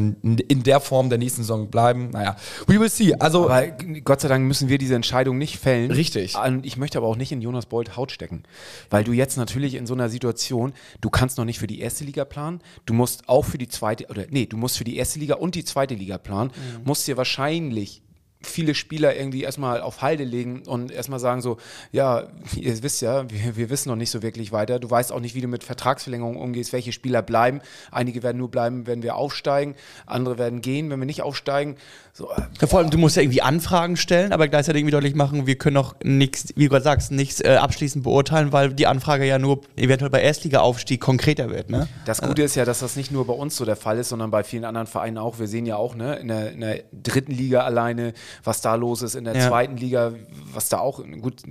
[0.48, 2.10] in der Form der nächsten Saison bleiben.
[2.10, 3.14] Naja, we will see.
[3.14, 3.68] Also, Aber
[4.04, 5.92] Gott sei Dank müssen wir diese Entscheidung nicht fällen.
[5.92, 6.36] Richtig.
[6.36, 8.44] Und ich möchte aber auch nicht in Jonas Bolt Haut stecken.
[8.90, 12.04] Weil du jetzt natürlich in so einer Situation, du kannst noch nicht für die erste
[12.04, 15.20] Liga planen, du musst auch für die zweite, oder nee, du musst für die erste
[15.20, 16.52] Liga und die zweite Liga planen,
[16.84, 18.02] musst dir wahrscheinlich
[18.42, 21.58] viele Spieler irgendwie erstmal auf Halde legen und erstmal sagen so,
[21.92, 24.80] ja, ihr wisst ja, wir, wir wissen noch nicht so wirklich weiter.
[24.80, 27.60] Du weißt auch nicht, wie du mit Vertragsverlängerungen umgehst, welche Spieler bleiben.
[27.92, 31.76] Einige werden nur bleiben, wenn wir aufsteigen, andere werden gehen, wenn wir nicht aufsteigen.
[32.14, 35.16] So, äh, Ja, vor allem, du musst ja irgendwie Anfragen stellen, aber gleichzeitig irgendwie deutlich
[35.16, 38.88] machen, wir können auch nichts, wie du gerade sagst, nichts äh, abschließend beurteilen, weil die
[38.88, 41.70] Anfrage ja nur eventuell bei Erstliga-Aufstieg konkreter wird.
[41.70, 41.90] Ne?
[42.06, 44.32] Das Gute ist ja, dass das nicht nur bei uns so der Fall ist, sondern
[44.32, 45.40] bei vielen anderen Vereinen auch.
[45.40, 49.02] Wir sehen ja auch ne, in, der, in der dritten Liga alleine, was da los
[49.02, 49.48] ist, in der Ja.
[49.48, 50.14] zweiten Liga,
[50.54, 51.44] was da auch, gut,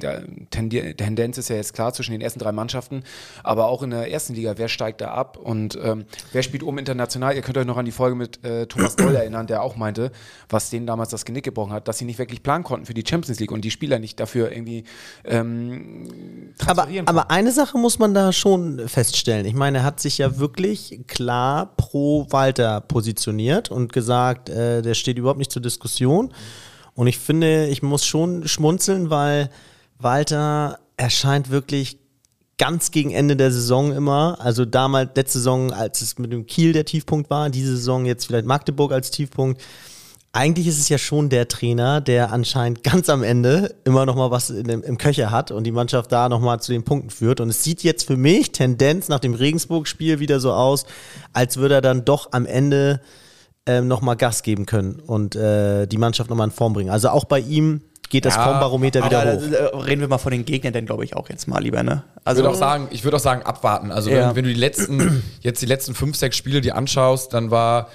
[0.50, 3.02] Tendenz ist ja jetzt klar zwischen den ersten drei Mannschaften,
[3.42, 6.78] aber auch in der ersten Liga, wer steigt da ab und ähm, wer spielt um
[6.78, 7.34] international?
[7.34, 10.10] Ihr könnt euch noch an die Folge mit äh, Thomas Doll erinnern, der auch meinte,
[10.48, 13.04] was denen damals das Genick gebrochen hat, dass sie nicht wirklich planen konnten für die
[13.06, 14.84] Champions League und die Spieler nicht dafür irgendwie
[15.24, 16.08] ähm,
[16.60, 19.46] Aber, transferieren aber eine Sache muss man da schon feststellen.
[19.46, 24.94] Ich meine, er hat sich ja wirklich klar pro Walter positioniert und gesagt, äh, der
[24.94, 26.32] steht überhaupt nicht zur Diskussion.
[26.98, 29.50] Und ich finde, ich muss schon schmunzeln, weil
[30.00, 32.00] Walter erscheint wirklich
[32.58, 34.38] ganz gegen Ende der Saison immer.
[34.40, 38.26] Also damals, letzte Saison, als es mit dem Kiel der Tiefpunkt war, diese Saison jetzt
[38.26, 39.62] vielleicht Magdeburg als Tiefpunkt.
[40.32, 44.32] Eigentlich ist es ja schon der Trainer, der anscheinend ganz am Ende immer noch mal
[44.32, 47.40] was dem, im Köcher hat und die Mannschaft da noch mal zu den Punkten führt.
[47.40, 50.84] Und es sieht jetzt für mich Tendenz nach dem Regensburg-Spiel wieder so aus,
[51.32, 53.00] als würde er dann doch am Ende
[53.68, 56.90] ähm, noch mal Gas geben können und äh, die Mannschaft noch mal in Form bringen.
[56.90, 59.42] Also auch bei ihm geht das Ja, Formbarometer wieder Aber hoch.
[59.52, 62.04] äh, reden wir mal von den Gegnern, denn glaube ich auch jetzt mal lieber, ne?
[62.20, 63.92] Ich Also würde auch sagen, ich würde auch sagen, abwarten.
[63.92, 64.28] Also Ja.
[64.30, 67.88] wenn, wenn du die letzten, jetzt die letzten fünf, sechs Spiele dir anschaust, dann war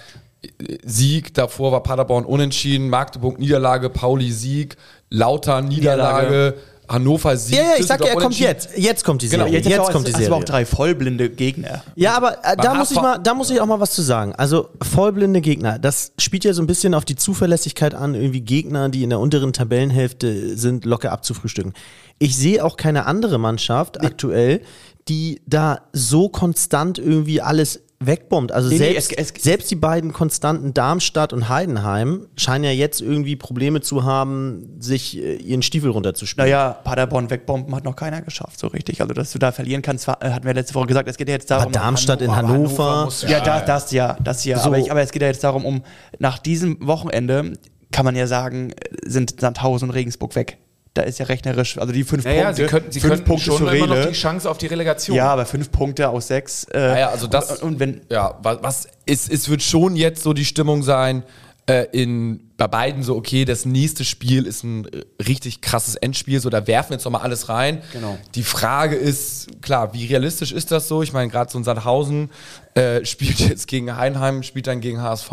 [0.44, 4.78] äh, Sieg, davor war Paderborn unentschieden, Magdeburg Niederlage, Pauli Sieg,
[5.10, 6.56] Lautern Niederlage,
[6.88, 7.56] Hannover Sieg.
[7.58, 8.70] Ja, ja, ich sag ja, er kommt jetzt.
[8.76, 9.60] Jetzt kommt die Genau, Serie.
[9.60, 10.28] jetzt, jetzt hast du kommt die Serie.
[10.28, 11.84] aber auch drei vollblinde Gegner.
[11.96, 14.34] Ja, aber äh, da muss ich mal, da muss ich auch mal was zu sagen.
[14.36, 18.90] Also vollblinde Gegner, das spielt ja so ein bisschen auf die Zuverlässigkeit an, irgendwie Gegner,
[18.90, 21.74] die in der unteren Tabellenhälfte sind, locker abzufrühstücken.
[22.20, 24.62] Ich sehe auch keine andere Mannschaft aktuell,
[25.08, 28.52] die da so konstant irgendwie alles wegbombt.
[28.52, 32.72] Also Nee, nee, selbst, es- es- selbst die beiden Konstanten Darmstadt und Heidenheim scheinen ja
[32.72, 36.50] jetzt irgendwie Probleme zu haben, sich äh, ihren Stiefel runterzuspielen.
[36.50, 39.02] Naja, Paderborn wegbomben hat noch keiner geschafft, so richtig.
[39.02, 41.34] Also, dass du da verlieren kannst, äh, hatten wir letzte Woche gesagt, es geht ja
[41.36, 41.64] jetzt darum.
[41.66, 42.84] Aber Darmstadt in aber Hannover.
[42.86, 44.60] Hannover muss Ja, da, das ja, das ja.
[44.60, 44.68] So.
[44.68, 45.84] Aber, ich, aber es geht ja jetzt darum, um
[46.20, 47.54] nach diesem Wochenende
[47.92, 48.74] kann man ja sagen,
[49.06, 50.58] sind Sandhausen und Regensburg weg.
[50.96, 53.26] Da ist ja rechnerisch, also die fünf Ja, ja, Punkte, sie könnten, sie fünf könnten
[53.26, 55.18] Punkte schon immer noch die Chance auf die Relegation.
[55.18, 56.66] Ja, aber fünf Punkte aus sechs.
[56.66, 59.96] Äh, Ja, ja, also das- Und, und wenn, Ja, was, was es, es wird schon
[59.96, 61.24] jetzt so die Stimmung sein,
[61.66, 64.86] äh, in, bei beiden so, okay, das nächste Spiel ist ein
[65.26, 67.82] richtig krasses Endspiel, so da werfen wir jetzt nochmal alles rein.
[67.94, 68.18] Genau.
[68.36, 71.02] Die Frage ist, klar, wie realistisch ist das so?
[71.04, 72.32] Ich meine, gerade so ein Sandhausen
[72.76, 75.32] äh, spielt jetzt gegen Heinheim, spielt dann gegen HSV,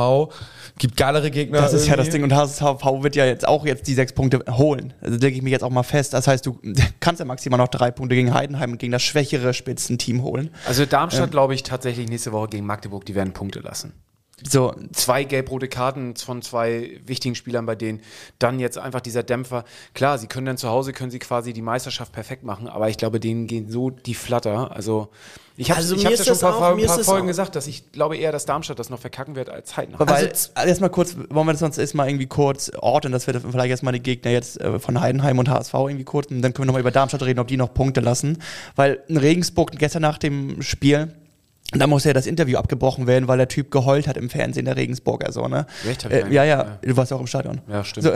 [0.78, 1.62] gibt geilere Gegner.
[1.62, 2.28] das ist ja das irgendwie.
[2.28, 2.30] Ding.
[2.30, 2.62] Und HSV
[3.02, 4.92] wird ja jetzt auch jetzt die sechs Punkte holen.
[5.00, 6.14] Also lege ich mich jetzt auch mal fest.
[6.14, 6.60] Das heißt, du
[7.00, 10.50] kannst ja maximal noch drei Punkte gegen Heidenheim und gegen das schwächere Spitzenteam holen.
[10.66, 13.94] Also Darmstadt, glaube ich, tatsächlich nächste Woche gegen Magdeburg, die werden Punkte lassen.
[14.48, 18.00] So, Zwei gelb-rote Karten von zwei wichtigen Spielern bei denen.
[18.38, 19.64] Dann jetzt einfach dieser Dämpfer.
[19.94, 22.96] Klar, sie können dann zu Hause, können sie quasi die Meisterschaft perfekt machen, aber ich
[22.96, 24.74] glaube, denen gehen so die Flatter.
[24.74, 25.08] Also
[25.56, 27.92] ich habe Also ich ja schon ein paar, auch- paar Folgen auch- gesagt, dass ich
[27.92, 30.08] glaube eher, dass Darmstadt das noch verkacken wird als Heidenheim.
[30.08, 33.42] Weil, Also- erstmal kurz, wollen wir das sonst erstmal irgendwie kurz orten, dass wir das
[33.42, 36.62] vielleicht erstmal die Gegner jetzt äh, von Heidenheim und HSV irgendwie kurz, und dann können
[36.62, 38.38] wir nochmal über Darmstadt reden, ob die noch Punkte lassen.
[38.74, 41.12] Weil in Regensburg gestern nach dem Spiel,
[41.72, 44.76] da musste ja das Interview abgebrochen werden, weil der Typ geheult hat im Fernsehen, der
[44.76, 45.66] Regensburger so, ne?
[45.88, 46.04] Echt?
[46.04, 47.60] Hab ich Äh, ja, ja, du warst ja auch im Stadion.
[47.68, 48.06] Ja, stimmt.
[48.06, 48.12] So.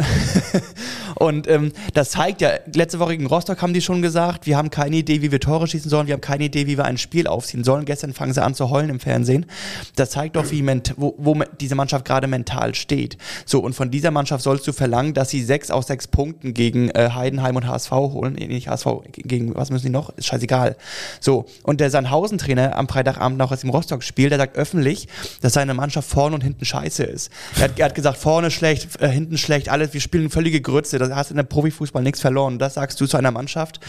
[1.15, 4.71] Und ähm, das zeigt ja, letzte Woche gegen Rostock haben die schon gesagt, wir haben
[4.71, 7.29] keine Idee, wie wir Tore schießen sollen, wir haben keine Idee, wie wir ein Spiel
[7.29, 7.85] aufziehen sollen.
[7.85, 9.47] Gestern fangen sie an zu heulen im Fernsehen.
[9.95, 13.17] Das zeigt doch, wie ment wo, wo diese Mannschaft gerade mental steht.
[13.47, 16.91] So, und von dieser Mannschaft sollst du verlangen, dass sie sechs aus sechs Punkten gegen
[16.91, 18.35] äh, Heidenheim und HSV holen.
[18.35, 20.11] Nee, nicht HSV, gegen was müssen die noch?
[20.17, 20.77] Ist scheißegal.
[21.21, 25.09] So, und der Sandhausen-Trainer am Freitagabend noch aus dem Rostock-Spiel, der sagt öffentlich,
[25.41, 27.31] dass seine Mannschaft vorne und hinten scheiße ist.
[27.57, 30.99] Er hat, er hat gesagt, vorne schlecht, äh, hinten schlecht, alles, wir spielen völlige Grütze.
[30.99, 32.59] Da hast in der Profifußball nichts verloren.
[32.59, 33.81] Das sagst du zu einer Mannschaft,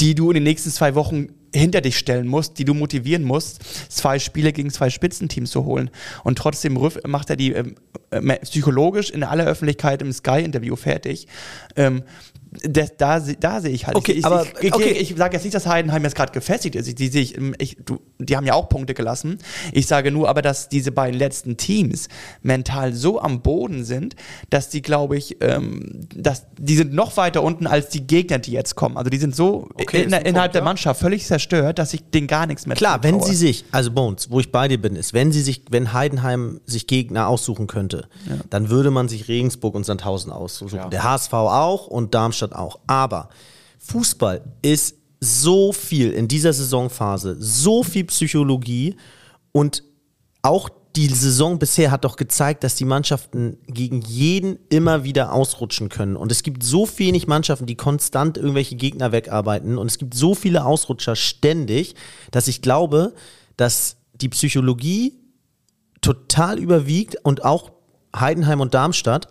[0.00, 3.60] die du in den nächsten zwei Wochen hinter dich stellen musst, die du motivieren musst,
[3.90, 5.90] zwei Spiele gegen zwei Spitzenteams zu holen.
[6.24, 7.76] Und trotzdem macht er die ähm,
[8.10, 11.28] äh, psychologisch in aller Öffentlichkeit im Sky-Interview fertig.
[11.76, 12.02] Ähm,
[12.62, 13.96] das, da, da sehe ich halt.
[13.96, 14.90] Okay, ich, ich, aber- ich, okay.
[14.90, 16.88] ich, ich sage jetzt nicht, dass Heidenheim jetzt gerade gefestigt ist.
[16.88, 19.38] Ich, die, ich, ähm, ich, du, die haben ja auch Punkte gelassen.
[19.72, 22.08] Ich sage nur aber, dass diese beiden letzten Teams
[22.42, 24.14] mental so am Boden sind,
[24.50, 28.52] dass die, glaube ich, ähm, dass die sind noch weiter unten als die Gegner, die
[28.52, 28.96] jetzt kommen.
[28.96, 30.64] Also die sind so Okay, in, innerhalb Punkt, der ja.
[30.64, 34.30] Mannschaft völlig zerstört, dass ich denen gar nichts mehr Klar, wenn sie sich, also Bones,
[34.30, 38.08] wo ich bei dir bin, ist, wenn sie sich, wenn Heidenheim sich Gegner aussuchen könnte,
[38.50, 40.76] dann würde man sich Regensburg und Sandhausen aussuchen.
[40.76, 40.88] Ja.
[40.88, 42.80] Der HSV auch und Darmstadt auch.
[42.86, 43.28] Aber
[43.78, 48.96] Fußball ist so viel in dieser Saisonphase, so viel Psychologie
[49.52, 49.84] und
[50.42, 55.88] auch die Saison bisher hat doch gezeigt, dass die Mannschaften gegen jeden immer wieder ausrutschen
[55.88, 56.14] können.
[56.14, 59.76] Und es gibt so wenig Mannschaften, die konstant irgendwelche Gegner wegarbeiten.
[59.76, 61.96] Und es gibt so viele Ausrutscher ständig,
[62.30, 63.14] dass ich glaube,
[63.56, 65.18] dass die Psychologie
[66.00, 67.72] total überwiegt und auch
[68.14, 69.28] Heidenheim und Darmstadt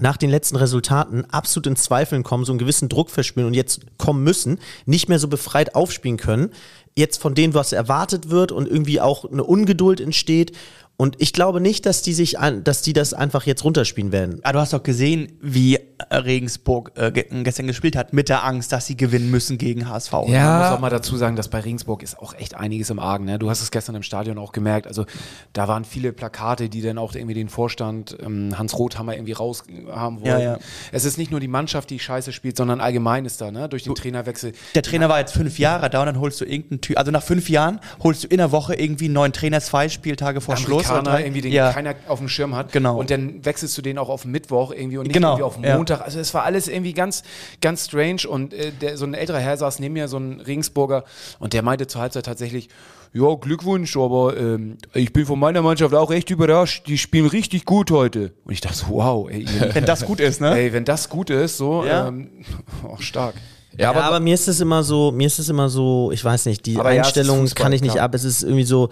[0.00, 3.82] nach den letzten Resultaten absolut in Zweifeln kommen, so einen gewissen Druck verspüren und jetzt
[3.98, 6.50] kommen müssen, nicht mehr so befreit aufspielen können.
[6.94, 10.56] Jetzt von denen, was erwartet wird und irgendwie auch eine Ungeduld entsteht.
[11.02, 14.38] Und ich glaube nicht, dass die sich, ein, dass die das einfach jetzt runterspielen werden.
[14.44, 15.82] Ah, du hast doch gesehen, wie äh,
[16.14, 20.12] Regensburg äh, ge- gestern gespielt hat, mit der Angst, dass sie gewinnen müssen gegen HSV.
[20.12, 23.24] Man muss auch mal dazu sagen, dass bei Regensburg ist auch echt einiges im Argen.
[23.24, 23.40] Ne?
[23.40, 24.86] Du hast es gestern im Stadion auch gemerkt.
[24.86, 25.04] Also
[25.52, 29.64] da waren viele Plakate, die dann auch irgendwie den Vorstand ähm, Hans Rothammer irgendwie raus
[29.90, 30.26] haben wollen.
[30.30, 30.58] Ja, ja.
[30.92, 33.68] Es ist nicht nur die Mannschaft, die scheiße spielt, sondern allgemein ist da, ne?
[33.68, 34.52] durch den Trainerwechsel.
[34.76, 36.96] Der Trainer war jetzt fünf Jahre da und dann holst du irgendeinen Typ.
[36.96, 40.40] Also nach fünf Jahren holst du in der Woche irgendwie einen neuen Trainer, zwei Spieltage
[40.40, 40.91] vor Schluss.
[41.00, 41.72] Amerikaner, irgendwie, den ja.
[41.72, 42.72] keiner auf dem Schirm hat.
[42.72, 42.98] Genau.
[42.98, 45.76] Und dann wechselst du den auch auf Mittwoch irgendwie und nicht Genau, irgendwie auf ja.
[45.76, 46.00] Montag.
[46.02, 47.22] Also es war alles irgendwie ganz,
[47.60, 48.22] ganz strange.
[48.28, 51.04] Und äh, der, so ein älterer Herr saß neben mir, so ein Regensburger,
[51.38, 52.68] und der meinte zur Halbzeit tatsächlich,
[53.14, 56.86] ja, Glückwunsch, aber ähm, ich bin von meiner Mannschaft auch echt überrascht.
[56.86, 58.32] Die spielen richtig gut heute.
[58.44, 60.56] Und ich dachte so, wow, ey, Wenn das gut ist, ne?
[60.56, 62.08] ey wenn das gut ist, so, Ja.
[62.08, 62.30] ähm,
[62.88, 63.34] auch stark.
[63.76, 66.24] Ja, Ja, aber, aber, mir ist es immer so, mir ist es immer so, ich
[66.24, 68.04] weiß nicht, die Aber ja, Einstellung Fußball, kann ich nicht klar.
[68.04, 68.14] ab.
[68.14, 68.88] Es ist irgendwie so,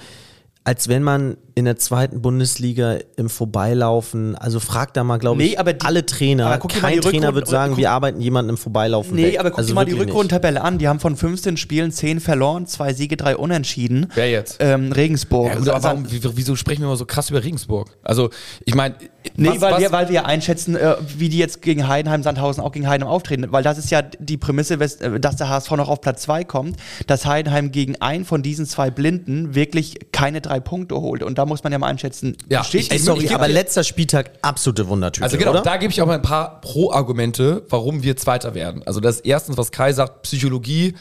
[0.64, 5.48] als wenn man in der zweiten Bundesliga im Vorbeilaufen, also fragt da mal, glaube Nee,
[5.50, 7.90] ich, aber die- alle Trainer, aber guck dir mal kein Trainer wird sagen, guck- wir
[7.90, 9.40] arbeiten jemanden im Vorbeilaufen Nee, weg.
[9.40, 9.92] aber guck also dir mal die.
[9.92, 10.78] Rückrundentabelle an.
[10.78, 14.06] Die haben von 15 Spielen 10 verloren, zwei Siege, drei Unentschieden.
[14.14, 14.56] Wer jetzt?
[14.60, 15.48] Ähm, Regensburg.
[15.48, 17.90] Ja, gut, Also- aber warum, wieso, sprechen wir immer so krass über Regensburg?
[18.02, 18.30] Also,
[18.64, 18.94] ich meine,
[19.36, 22.72] Nee, weil, wir, weil wir ja einschätzen, äh, wie die jetzt gegen Heidenheim, Sandhausen auch
[22.72, 23.46] gegen Heidenheim auftreten.
[23.50, 26.76] Weil das ist ja die Prämisse, äh, dass der HSV noch auf Platz 2 kommt,
[27.06, 31.22] dass Heidenheim gegen einen von diesen zwei Blinden wirklich keine drei Punkte holt.
[31.22, 34.88] Und da muss man ja mal einschätzen, Ja, steht ich- sorry, aber letzter Spieltag absolute
[34.88, 35.62] Wundertüte, Also genau, oder?
[35.62, 38.82] da gebe ich auch mal ein paar Pro-Argumente, warum wir Zweiter werden.
[38.86, 40.94] Also das erstens, was Kai sagt, Psychologie,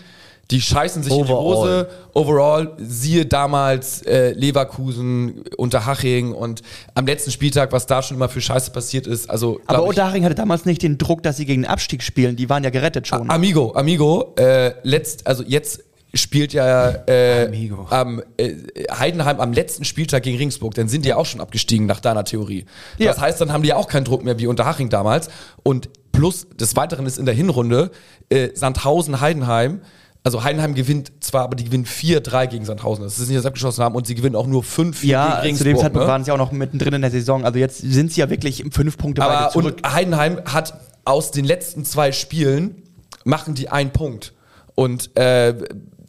[0.52, 1.86] die scheißen sich in die Overall.
[1.86, 1.90] Hose.
[2.14, 6.62] Overall, siehe damals äh, Leverkusen, Unterhaching und
[6.96, 9.30] am letzten Spieltag, was da schon immer für Scheiße passiert ist.
[9.30, 12.36] Also, Aber Unterhaching hatte damals nicht den Druck, dass sie gegen den Abstieg spielen.
[12.36, 13.30] Die waren ja gerettet schon.
[13.30, 15.84] Amigo, Amigo, äh, letzt, also jetzt
[16.14, 17.88] spielt ja äh, Amigo.
[17.90, 18.54] am, äh,
[18.92, 22.24] Heidenheim am letzten Spieltag gegen Ringsburg, dann sind die ja auch schon abgestiegen nach deiner
[22.24, 22.66] Theorie.
[22.98, 23.08] Ja.
[23.08, 25.30] Das heißt, dann haben die ja auch keinen Druck mehr wie Unterhaching damals.
[25.64, 27.92] Und plus des Weiteren ist in der Hinrunde
[28.30, 29.82] äh, Sandhausen, Heidenheim.
[30.24, 33.04] Also Heidenheim gewinnt zwar, aber die gewinnen 4-3 gegen Sandhausen.
[33.04, 35.64] Das ist nicht das abgeschlossen haben und sie gewinnen auch nur 5-4 ja, gegen zu
[35.64, 35.86] dem Ringsburg.
[35.86, 36.12] Zeitpunkt ne?
[36.12, 37.46] waren sie auch noch mittendrin in der Saison.
[37.46, 39.78] Also jetzt sind sie ja wirklich fünf Punkte Aber zurück.
[39.78, 40.74] und Heidenheim hat
[41.06, 42.84] aus den letzten zwei Spielen
[43.24, 44.34] machen die einen Punkt.
[44.76, 45.56] Und äh,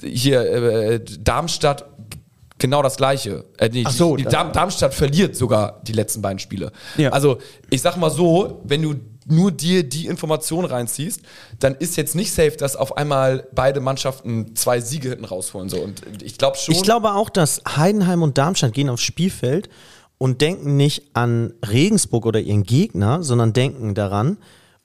[0.03, 1.85] hier äh, Darmstadt
[2.59, 3.45] genau das gleiche.
[3.59, 6.73] Äh, nee, Ach so, die, das- Darm, Darmstadt verliert sogar die letzten beiden Spiele.
[6.97, 7.11] Ja.
[7.11, 7.39] Also
[7.71, 8.95] ich sag mal so, wenn du
[9.27, 11.21] nur dir die Information reinziehst,
[11.59, 15.69] dann ist jetzt nicht safe, dass auf einmal beide Mannschaften zwei Siege hinten rausholen.
[15.69, 15.79] So.
[15.79, 16.75] Und ich glaube schon.
[16.75, 19.69] Ich glaube auch, dass Heidenheim und Darmstadt gehen aufs Spielfeld
[20.19, 24.39] und denken nicht an Regensburg oder ihren Gegner, sondern denken daran,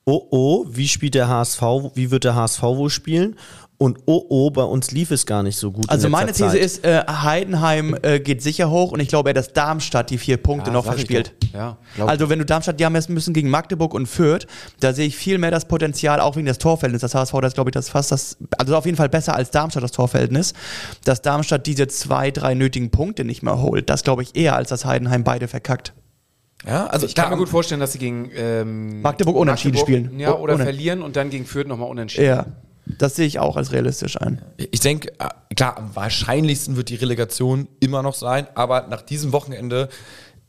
[0.06, 1.62] oh oh, wie spielt der HSV,
[1.95, 3.36] wie wird der HSV wohl spielen?
[3.77, 5.89] Und oh oh, bei uns lief es gar nicht so gut.
[5.89, 6.61] Also meine These Zeit.
[6.61, 10.69] ist, äh, Heidenheim äh, geht sicher hoch und ich glaube, dass Darmstadt die vier Punkte
[10.69, 11.33] Ja, noch verspielt.
[11.53, 14.47] Ja, also wenn du Darmstadt, die haben jetzt müssen gegen Magdeburg und Fürth,
[14.79, 17.11] da sehe ich viel mehr das Potenzial, auch wegen des Torverhältnisses.
[17.11, 19.83] Das HSV, das glaube ich, das fast das, also auf jeden Fall besser als Darmstadt
[19.83, 20.53] das Torverhältnis,
[21.03, 23.89] dass Darmstadt diese zwei, drei nötigen Punkte nicht mehr holt.
[23.89, 25.93] Das glaube ich eher, als dass Heidenheim beide verkackt.
[26.65, 30.19] ja, also Ich kann mir gut vorstellen, dass sie gegen ähm, Magdeburg unentschieden Magdeburg, spielen.
[30.19, 32.25] Ja, oder unen- verlieren und dann gegen Fürth nochmal unentschieden.
[32.25, 32.45] Ja,
[32.85, 34.41] das sehe ich auch als realistisch ein.
[34.57, 39.31] Ich denke, äh, klar, am wahrscheinlichsten wird die Relegation immer noch sein, aber nach diesem
[39.31, 39.89] Wochenende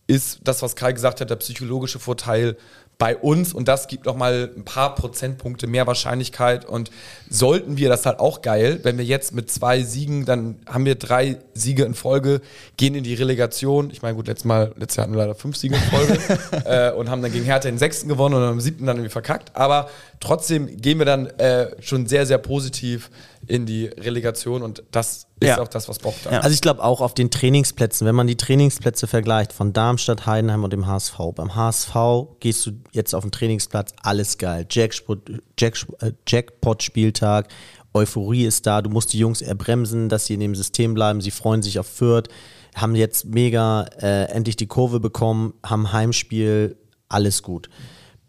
[0.07, 2.57] ist das, was Kai gesagt hat, der psychologische Vorteil
[2.99, 6.91] bei uns und das gibt nochmal ein paar Prozentpunkte mehr Wahrscheinlichkeit und
[7.29, 10.87] sollten wir, das ist halt auch geil, wenn wir jetzt mit zwei Siegen, dann haben
[10.87, 12.41] wir drei Siege in Folge,
[12.79, 13.91] gehen in die Relegation.
[13.91, 16.19] Ich meine, gut, letztes Mal, letztes Jahr hatten wir leider fünf Siege in Folge
[16.65, 19.55] äh, und haben dann gegen Hertha den sechsten gewonnen und am siebten dann irgendwie verkackt,
[19.55, 23.11] aber trotzdem gehen wir dann äh, schon sehr, sehr positiv
[23.47, 25.61] in die Relegation und das ist Ja.
[25.61, 26.31] auch das, was Bock da.
[26.41, 30.65] Also ich glaube auch auf den Trainingsplätzen, wenn man die Trainingsplätze vergleicht von Darmstadt, Heidenheim
[30.65, 31.17] und dem HSV.
[31.35, 31.95] Beim HSV
[32.41, 34.67] gehst du jetzt auf den Trainingsplatz, alles geil.
[34.71, 35.21] Jackspot,
[35.59, 37.49] Jack, äh, Jackpot-Spieltag,
[37.95, 41.31] Euphorie ist da, du musst die Jungs erbremsen, dass sie in dem System bleiben, sie
[41.31, 42.29] freuen sich auf Fürth,
[42.75, 46.77] haben jetzt mega äh, endlich die Kurve bekommen, haben Heimspiel,
[47.09, 47.69] alles gut.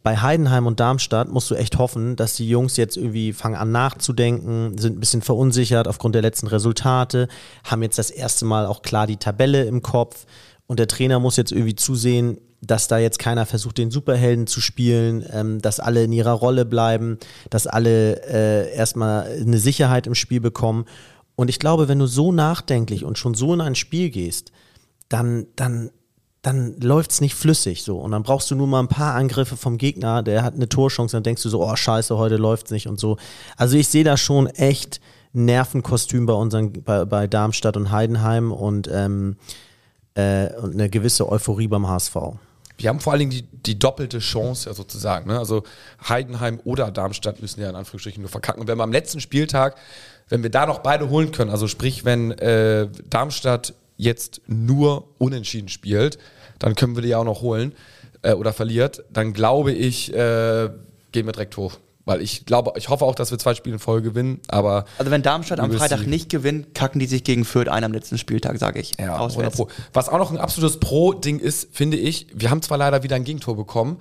[0.08, 3.74] Bei Heidenheim und Darmstadt musst du echt hoffen, dass die Jungs jetzt irgendwie fangen an
[3.74, 7.28] nachzudenken, sind ein bisschen verunsichert aufgrund der letzten Resultate,
[7.66, 10.26] haben jetzt das erste Mal auch klar die Tabelle im Kopf
[10.66, 14.62] und der Trainer muss jetzt irgendwie zusehen, dass da jetzt keiner versucht, den Superhelden zu
[14.62, 17.18] spielen, ähm, dass alle in ihrer Rolle bleiben,
[17.50, 20.86] dass alle äh, erstmal eine Sicherheit im Spiel bekommen.
[21.36, 24.54] Und ich glaube, wenn du so nachdenklich und schon so in ein Spiel gehst,
[25.10, 25.90] dann, dann,
[26.48, 27.98] dann läuft es nicht flüssig so.
[27.98, 31.14] Und dann brauchst du nur mal ein paar Angriffe vom Gegner, der hat eine Torchance,
[31.14, 33.18] dann denkst du so, oh scheiße, heute läuft's nicht und so.
[33.58, 35.02] Also ich sehe da schon echt
[35.34, 39.36] Nervenkostüm bei unseren, bei, bei Darmstadt und Heidenheim und, ähm,
[40.16, 42.16] äh, und eine gewisse Euphorie beim HSV.
[42.78, 45.28] Wir haben vor allen Dingen die, die doppelte Chance ja sozusagen.
[45.30, 45.38] Ne?
[45.38, 45.64] Also
[46.08, 48.62] Heidenheim oder Darmstadt müssen ja in Anführungsstrichen nur verkacken.
[48.62, 49.76] Und wenn wir am letzten Spieltag,
[50.30, 55.68] wenn wir da noch beide holen können, also sprich, wenn äh, Darmstadt jetzt nur unentschieden
[55.68, 56.18] spielt,
[56.60, 57.74] dann können wir die ja auch noch holen
[58.22, 60.70] äh, oder verliert, dann glaube ich, äh,
[61.12, 61.78] gehen wir direkt hoch.
[62.06, 65.12] Weil ich glaube, ich hoffe auch, dass wir zwei Spiele in Folge gewinnen, aber Also
[65.12, 68.58] wenn Darmstadt am Freitag nicht gewinnt, kacken die sich gegen Fürth ein am letzten Spieltag,
[68.60, 68.94] sage ich.
[68.98, 69.60] Ja, Auswärts.
[69.60, 69.84] 100 Pro.
[69.92, 73.26] Was auch noch ein absolutes Pro-Ding ist, finde ich, wir haben zwar leider wieder ein
[73.26, 73.98] Gegentor bekommen,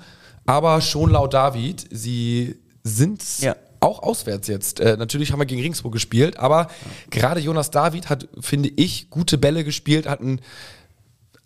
[0.46, 3.56] aber schon laut David, sie sind Ja.
[3.80, 4.78] auch auswärts jetzt.
[4.78, 6.68] Äh, natürlich haben wir gegen Ringsburg gespielt, aber
[7.10, 10.40] gerade Jonas David hat, finde ich, gute Bälle gespielt, hat ein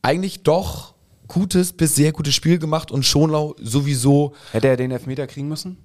[0.02, 0.92] eigentlich doch
[1.30, 5.78] gutes bis sehr gutes Spiel gemacht und Schonlau sowieso Hätte er den Elfmeter kriegen müssen?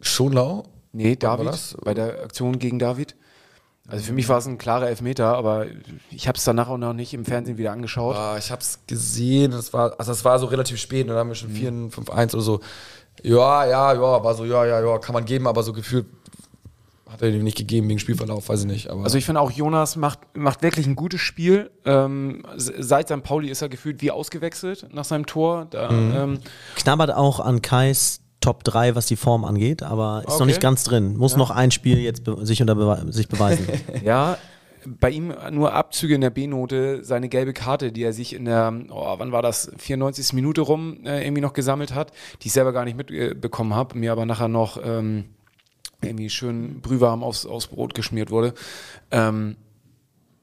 [0.00, 0.64] Schonlau.
[0.92, 3.16] Nee, David, bei der Aktion gegen David.
[3.88, 5.66] Also für mich war es ein klarer Elfmeter, aber
[6.10, 8.14] ich habe es danach auch noch nicht im Fernsehen wieder angeschaut.
[8.14, 11.30] Ah, ich hab's gesehen, das war, also das war so relativ spät, und da haben
[11.30, 12.60] wir schon 4, 5, 1 oder so.
[13.22, 16.06] Ja, ja, ja, war so, ja, ja, ja, kann man geben, aber so gefühlt
[17.12, 18.88] hat er dem nicht gegeben wegen Spielverlauf, weiß ich nicht.
[18.90, 21.70] Aber Also ich finde auch, Jonas macht, macht wirklich ein gutes Spiel.
[21.84, 23.22] Ähm, se- seit St.
[23.22, 25.66] Pauli ist er gefühlt wie ausgewechselt nach seinem Tor.
[25.70, 26.38] Da, ähm,
[26.76, 30.46] Knabbert auch an Kais Top 3, was die Form angeht, aber ist noch Okay.
[30.46, 31.16] nicht ganz drin.
[31.16, 33.66] Muss noch ein Spiel jetzt be sich, unter bewe sich beweisen.
[34.04, 34.36] ja,
[34.84, 38.72] bei ihm nur Abzüge in der B-Note, seine gelbe Karte, die er sich in der,
[38.90, 40.32] oh, wann war das, 94.
[40.32, 42.10] Minute rum äh, irgendwie noch gesammelt hat,
[42.42, 45.26] die ich selber gar nicht mitbekommen habe, mir aber nachher noch ähm,
[46.04, 48.54] irgendwie schön brühwarm aufs, aufs Brot geschmiert wurde.
[49.10, 49.56] Ähm,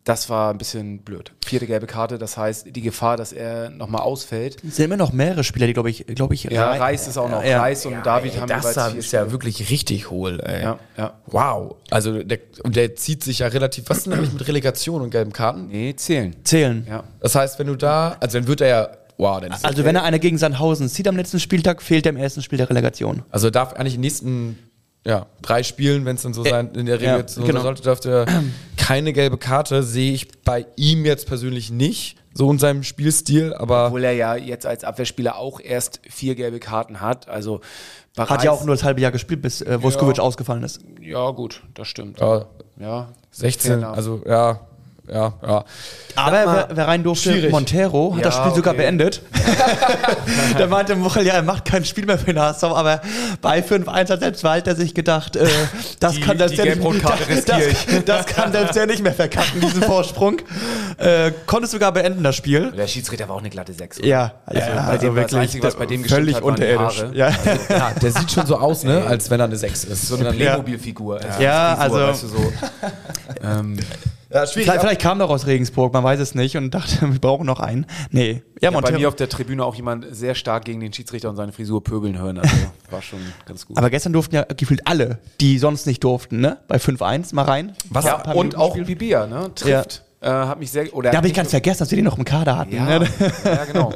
[0.05, 1.33] das war ein bisschen blöd.
[1.45, 4.57] Vierte gelbe Karte, das heißt, die Gefahr, dass er nochmal ausfällt.
[4.67, 7.17] Es sind immer noch mehrere Spieler, die, glaube ich, glaube ich, Ja, Rei- Reis ist
[7.17, 7.43] auch noch.
[7.43, 7.59] Ja.
[7.61, 10.63] Reis und David haben das vier ist ja wirklich richtig hohl, ey.
[10.63, 11.13] Ja, ja.
[11.27, 11.75] Wow.
[11.91, 15.11] Also der, und der zieht sich ja relativ, was ist denn eigentlich mit Relegation und
[15.11, 15.67] gelben Karten?
[15.67, 16.35] Nee, zählen.
[16.43, 16.87] zählen.
[16.89, 17.03] Ja.
[17.19, 19.95] Das heißt, wenn du da, also dann wird er ja, wow, dann ist Also wenn
[19.95, 23.21] er einer gegen Sandhausen zieht am letzten Spieltag, fehlt er im ersten Spiel der Relegation.
[23.29, 24.59] Also darf eigentlich in den nächsten
[25.05, 27.61] ja, drei Spielen, wenn es dann so sein, in der Regel ja, so genau.
[27.61, 28.43] sollte, dürfte er
[28.77, 33.87] keine gelbe Karte, sehe ich bei ihm jetzt persönlich nicht, so in seinem Spielstil, aber
[33.87, 37.27] Obwohl er ja jetzt als Abwehrspieler auch erst vier gelbe Karten hat.
[37.27, 37.61] Also
[38.15, 40.79] bei Hat ja auch nur das halbe Jahr gespielt, bis äh, Voskovic ausgefallen ist.
[41.01, 42.19] Ja, gut, das stimmt.
[42.19, 42.45] ja,
[42.79, 43.97] Ja, 16, fair enough.
[43.97, 44.61] also ja,
[45.11, 45.63] ja, ja.
[46.15, 47.51] Aber mal, wer, wer rein durfte, schwierig.
[47.51, 48.83] Montero, hat Ja, das Spiel sogar okay.
[48.83, 49.21] beendet.
[50.57, 53.01] da meinte Muchel, ja, er macht kein Spiel mehr für den HSV, aber
[53.41, 55.47] bei 5-1 hat selbst Walter sich gedacht, äh,
[55.99, 56.59] das Die- kann der nicht,
[57.29, 60.41] riskiere das, das kann selbst der nicht mehr verkacken, diesen Vorsprung.
[60.97, 62.71] Äh, konnte sogar beenden, das Spiel.
[62.71, 63.99] Der Schiedsrichter war auch eine glatte Sechs.
[63.99, 64.07] oder?
[64.07, 67.05] Ja, Also bei dem war das Einzige, was bei dem völlig hat, unterirdisch.
[67.13, 67.29] Ja.
[67.69, 70.07] ja, der sieht schon so aus, ne, als wenn er eine 6 ist.
[70.07, 71.21] So eine Playmobil-Figur.
[71.23, 72.53] Also Ja, Frisur, also- Weißt du, so.
[73.43, 73.77] ähm,
[74.31, 74.65] ja, schwierig.
[74.65, 77.59] Vielleicht, vielleicht kam doch aus Regensburg, man weiß es nicht und dachte, wir brauchen noch
[77.59, 77.85] einen.
[78.11, 81.29] Nee, ja, ja, bei mir auf der Tribüne auch jemand sehr stark gegen den Schiedsrichter
[81.29, 82.39] und seine Frisur pöbeln hören.
[82.39, 82.55] Also
[82.89, 83.77] war schon ganz gut.
[83.77, 86.57] Aber gestern durften ja gefühlt alle, die sonst nicht durften, ne?
[86.67, 87.75] Bei 5-1 mal rein.
[87.89, 88.05] Was?
[88.05, 88.77] ja, und Minuten auch.
[88.77, 89.51] Bibia, ne?
[89.55, 90.03] Trifft.
[90.21, 90.93] Äh, hat mich sehr.
[90.93, 92.75] Oder Da habe ich ganz vergessen, dass wir den noch im Kader hatten.
[92.75, 93.07] Ja, Ne?
[93.45, 93.93] ja genau.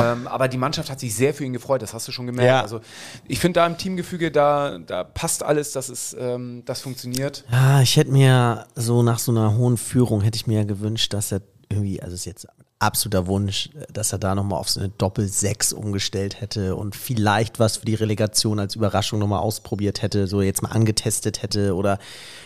[0.00, 2.48] ähm, aber die Mannschaft hat sich sehr für ihn gefreut, das hast du schon gemerkt.
[2.48, 2.60] Ja.
[2.60, 2.80] Also
[3.28, 7.44] ich finde da im Teamgefüge, da, da passt alles, dass es ähm, das funktioniert.
[7.52, 11.12] Ja, ich hätte mir so nach so einer hohen Führung hätte ich mir ja gewünscht,
[11.12, 12.48] dass er irgendwie, also ist jetzt
[12.84, 17.78] absoluter Wunsch, dass er da nochmal auf so eine Doppel-6 umgestellt hätte und vielleicht was
[17.78, 21.98] für die Relegation als Überraschung nochmal ausprobiert hätte, so jetzt mal angetestet hätte oder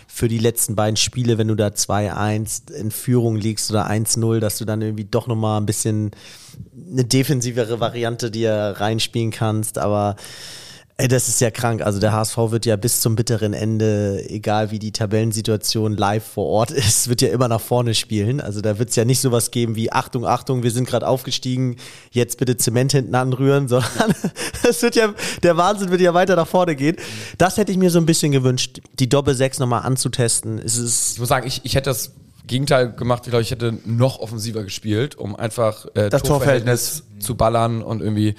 [0.06, 4.58] für die letzten beiden Spiele, wenn du da 2-1 in Führung liegst oder 1-0, dass
[4.58, 6.12] du dann irgendwie doch nochmal ein bisschen
[6.90, 10.16] eine defensivere Variante dir reinspielen kannst, aber
[11.00, 11.80] Ey, das ist ja krank.
[11.80, 16.46] Also der HSV wird ja bis zum bitteren Ende, egal wie die Tabellensituation live vor
[16.46, 18.40] Ort ist, wird ja immer nach vorne spielen.
[18.40, 21.76] Also da wird es ja nicht sowas geben wie Achtung, Achtung, wir sind gerade aufgestiegen,
[22.10, 24.12] jetzt bitte Zement hinten anrühren, sondern
[24.68, 26.96] es wird ja, der Wahnsinn wird ja weiter nach vorne gehen.
[27.38, 30.58] Das hätte ich mir so ein bisschen gewünscht, die Doppel 6 nochmal anzutesten.
[30.58, 32.10] Es ist Ich muss sagen, ich, ich hätte das
[32.48, 33.22] Gegenteil gemacht.
[33.26, 38.00] Ich glaube, ich hätte noch offensiver gespielt, um einfach äh, Das Torverhältnis zu ballern und
[38.02, 38.34] irgendwie,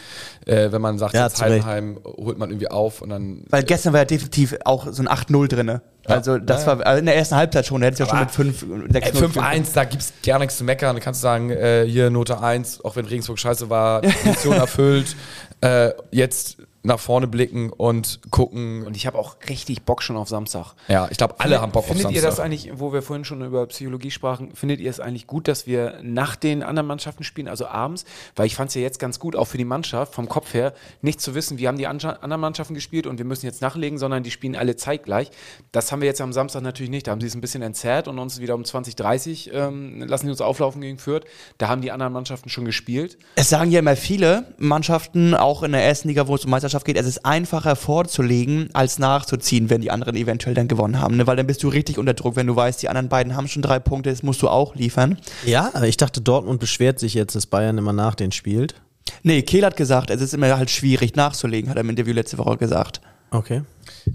[0.46, 1.42] äh, wenn man sagt, Ja, jetzt.
[1.42, 3.44] Heidenheim holt man irgendwie auf und dann.
[3.50, 5.80] Weil gestern war ja definitiv auch so ein 8-0 drin.
[6.06, 6.80] Also das Ja, ja.
[6.80, 9.08] war also in der ersten Halbzeit schon, da hätte es ja schon mit 5, 6
[9.10, 10.96] Äh, 5-1, da gibt's gar nichts zu meckern.
[10.96, 15.16] Da kannst du sagen, äh, hier Note 1, auch wenn Regensburg scheiße war, Mission erfüllt.
[15.62, 18.86] Äh, jetzt nach vorne blicken und gucken.
[18.86, 20.74] Und ich habe auch richtig Bock schon auf Samstag.
[20.88, 22.24] ja, ich glaube, alle haben Bock auf Findet Samstag.
[22.24, 25.48] ihr das eigentlich, wo wir vorhin schon über Psychologie sprachen, findet ihr es eigentlich gut,
[25.48, 28.06] dass wir nach den anderen Mannschaften spielen, also abends?
[28.36, 30.74] Weil ich fand es ja jetzt ganz gut, auch für die Mannschaft, vom Kopf her,
[31.02, 34.24] nicht zu wissen, wie haben die anderen Mannschaften gespielt und wir müssen jetzt nachlegen, sondern
[34.24, 35.32] die spielen alle zeitgleich.
[35.72, 37.08] Das haben wir jetzt am Samstag natürlich nicht.
[37.08, 40.32] Da haben sie es ein bisschen entzerrt und uns wieder um 20.30 ähm, lassen die
[40.32, 41.26] uns auflaufen gegen Fürth.
[41.58, 43.18] Da haben die anderen Mannschaften schon gespielt.
[43.36, 46.79] Es sagen ja immer viele Mannschaften, auch in der ersten Liga, wo es um Meisterschaft
[46.84, 51.18] geht, es ist einfacher vorzulegen, als nachzuziehen, wenn die anderen eventuell dann gewonnen haben.
[51.18, 51.28] Ne?
[51.28, 53.62] Weil dann bist du richtig unter Druck, wenn du weißt, die anderen beiden haben schon
[53.62, 55.18] drei Punkte, das musst du auch liefern.
[55.46, 58.76] Ja, ich dachte, Dortmund beschwert sich jetzt, dass Bayern immer nach denen spielt.
[59.24, 62.38] Nee, Kehl hat gesagt, es ist immer halt schwierig nachzulegen, hat er im Interview letzte
[62.38, 63.02] Woche gesagt.
[63.32, 63.64] Okay.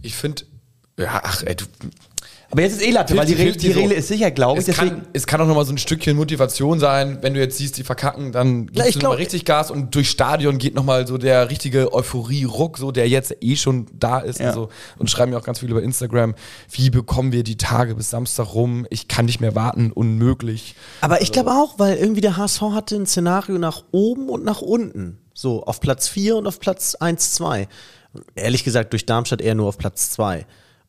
[0.03, 0.45] Ich finde,
[0.99, 1.65] ja, ach, ey, du,
[2.55, 3.81] Aber jetzt ist eh Latte, weil die, Regel, 50-50 die so.
[3.81, 4.69] Regel ist sicher, glaube ich.
[4.69, 7.59] es, Deswegen, kann, es kann auch nochmal so ein Stückchen Motivation sein, wenn du jetzt
[7.59, 11.05] siehst, die verkacken, dann gibst ich du nochmal richtig Gas und durch Stadion geht nochmal
[11.09, 14.51] so der richtige Euphorie-Ruck, so der jetzt eh schon da ist Ja.
[14.51, 14.69] und so.
[14.99, 16.37] Und schreiben mir auch ganz viel über Instagram,
[16.71, 18.87] wie bekommen wir die Tage bis Samstag rum?
[18.91, 20.77] Ich kann nicht mehr warten, unmöglich.
[21.01, 24.63] Aber ich glaube auch, weil irgendwie der HSV hatte ein Szenario nach oben und nach
[24.63, 25.19] unten.
[25.35, 27.67] So, auf Platz 4 und auf Platz 1, 2.
[28.37, 30.47] Ehrlich gesagt, durch Darmstadt eher nur auf Platz 2.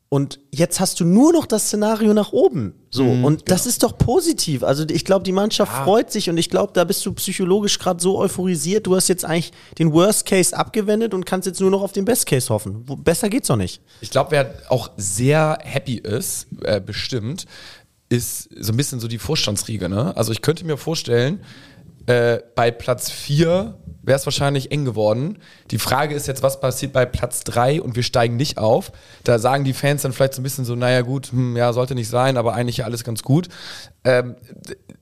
[0.08, 2.74] Und jetzt hast du nur noch das Szenario nach oben.
[2.90, 4.62] So, und das ist doch positiv.
[4.62, 8.00] Also ich glaube, die Mannschaft freut sich und ich glaube, da bist du psychologisch gerade
[8.00, 8.86] so euphorisiert.
[8.86, 12.04] Du hast jetzt eigentlich den Worst Case abgewendet und kannst jetzt nur noch auf den
[12.04, 12.84] Best Case hoffen.
[12.86, 13.82] Wo, besser geht's doch nicht.
[14.00, 17.46] Ich glaube, wer auch sehr happy ist, äh, bestimmt,
[18.08, 19.88] ist so ein bisschen so die Vorstandsriege.
[19.88, 20.16] Ne?
[20.16, 21.40] Also ich könnte mir vorstellen,
[22.06, 25.38] äh, bei Platz 4 wäre es wahrscheinlich eng geworden.
[25.72, 28.92] Die Frage ist jetzt, was passiert bei Platz 3 und wir steigen nicht auf.
[29.24, 31.96] Da sagen die Fans dann vielleicht so ein bisschen so, naja gut, hm, ja, sollte
[31.96, 33.48] nicht sein, aber eigentlich ja alles ganz gut.
[34.04, 34.36] Ähm,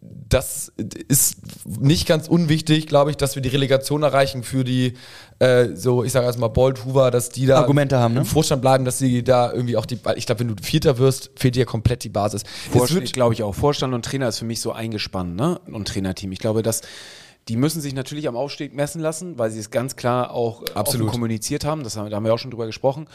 [0.01, 0.73] das
[1.09, 1.37] ist
[1.67, 4.95] nicht ganz unwichtig, glaube ich, dass wir die Relegation erreichen für die,
[5.39, 8.21] äh, so ich sage erstmal Bold Hoover, dass die da Argumente haben, ne?
[8.21, 10.99] im Vorstand bleiben, dass sie da irgendwie auch die, weil ich glaube, wenn du Vierter
[10.99, 12.43] wirst, fehlt dir komplett die Basis.
[12.43, 13.55] Es Vorstand, wird, glaube ich auch.
[13.55, 15.61] Vorstand und Trainer ist für mich so eingespannt, ne?
[15.67, 16.33] Und Trainerteam.
[16.33, 16.83] Ich glaube, dass
[17.49, 21.09] die müssen sich natürlich am Aufstieg messen lassen, weil sie es ganz klar auch Absolut.
[21.09, 21.85] offen kommuniziert haben.
[21.85, 23.07] Das haben, da haben wir auch schon drüber gesprochen.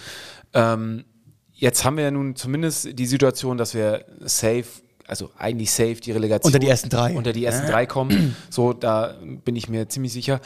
[0.53, 1.05] Ähm,
[1.53, 4.65] jetzt haben wir ja nun zumindest die Situation, dass wir safe,
[5.07, 7.15] also eigentlich safe die Relegation Unter die ersten drei.
[7.15, 8.35] unter die ersten drei kommen.
[8.51, 10.41] So, da bin ich mir ziemlich sicher.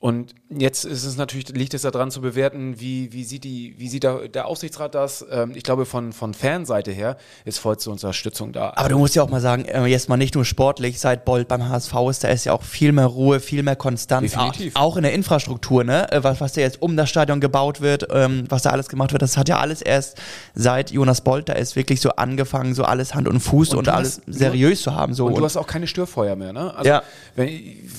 [0.00, 3.86] Und jetzt ist es natürlich, liegt es daran zu bewerten, wie, wie sieht die, wie
[3.86, 5.22] sieht der, der Aufsichtsrat das?
[5.30, 8.72] Ähm, ich glaube, von, von Fanseite her ist vollste Unterstützung da.
[8.76, 11.48] Aber du musst ja auch mal sagen, äh, jetzt mal nicht nur sportlich, seit Bolt
[11.48, 14.32] beim HSV ist, da ist ja auch viel mehr Ruhe, viel mehr Konstanz.
[14.32, 14.74] Definitiv.
[14.74, 16.10] Auch in der Infrastruktur, ne?
[16.10, 19.12] Äh, Was, was da jetzt um das Stadion gebaut wird, ähm, was da alles gemacht
[19.12, 20.16] wird, das hat ja alles erst
[20.54, 23.92] seit Jonas Bolt da ist wirklich so angefangen, so alles Hand und Fuß und, du
[23.92, 25.12] alles hast- seriös zu haben.
[25.12, 25.26] So.
[25.26, 26.72] Und du Und- hast auch keine Störfeuer mehr, ne?
[26.74, 27.02] Also, Ja.
[27.36, 27.50] wenn,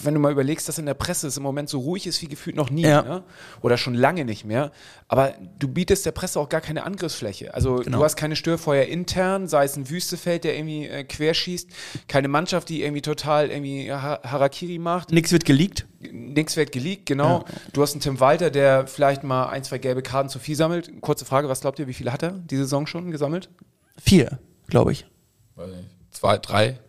[0.04, 2.28] wenn du mal überlegst, dass in der Presse es im Moment so ruhig ist wie
[2.28, 3.02] gefühlt noch nie, Ja.
[3.02, 3.24] ne?
[3.62, 4.72] Oder schon lange nicht mehr.
[5.08, 7.54] Aber du bietest der Presse auch gar keine Angriffsfläche.
[7.54, 7.98] Also Genau.
[8.00, 11.70] du hast keine Störfeuer intern, sei es ein Wüstefeld, der irgendwie äh, querschießt,
[12.08, 15.12] keine Mannschaft, die irgendwie total irgendwie ha Harakiri macht.
[15.12, 15.86] Nix wird geleakt.
[16.00, 17.46] Nix wird geleakt, genau.
[17.74, 21.02] Du hast einen Tim Walter, der vielleicht mal ein, zwei gelbe Karten zu viel sammelt.
[21.02, 23.50] Kurze Frage, was glaubt ihr, wie viele hat er die Saison schon gesammelt?
[24.02, 25.06] Vier, glaube ich.
[25.56, 26.80] weiß nicht, zwei, drei.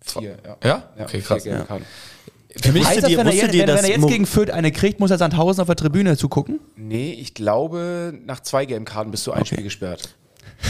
[0.00, 0.56] Vier, ja.
[0.62, 0.92] Ja?
[0.96, 1.44] Ja, Okay, vier krass.
[1.44, 1.80] gelbe
[2.64, 4.72] Heißt das, ihr- wenn er, jetzt, ihr, wenn, wenn dass er jetzt gegen Fürth eine
[4.72, 6.60] kriegt, muss er Sandhausen auf der Tribüne zugucken?
[6.76, 10.14] Nee, ich glaube, nach zwei gelben Karten bist du ein Spiel gesperrt.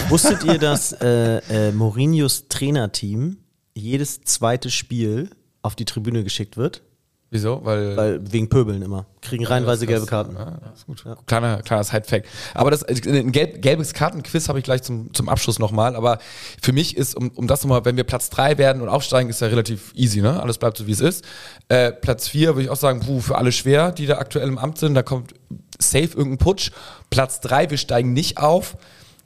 [0.09, 3.39] Wusstet ihr, dass äh, äh, Mourinhos Trainerteam
[3.75, 5.31] jedes zweite Spiel
[5.63, 6.83] auf die Tribüne geschickt wird?
[7.31, 7.61] Wieso?
[7.63, 9.05] Weil, Weil wegen Pöbeln immer.
[9.21, 10.35] Kriegen reihenweise gelbe Karten.
[10.35, 11.05] Ja, ist gut.
[11.27, 12.27] Kleiner, kleiner Side-Fact.
[12.55, 15.95] Aber das, ein gelb, gelbes Kartenquiz habe ich gleich zum, zum Abschluss nochmal.
[15.95, 16.21] Aber
[16.63, 19.43] für mich ist, um, um das nochmal, wenn wir Platz 3 werden und aufsteigen, ist
[19.43, 20.43] ja relativ easy, ne?
[20.43, 21.23] Alles bleibt so, wie es ist.
[21.69, 24.57] Äh, Platz 4 würde ich auch sagen, puh, für alle schwer, die da aktuell im
[24.57, 24.95] Amt sind.
[24.95, 25.35] Da kommt
[25.79, 26.71] safe irgendein Putsch.
[27.11, 28.79] Platz 3, wir steigen nicht auf.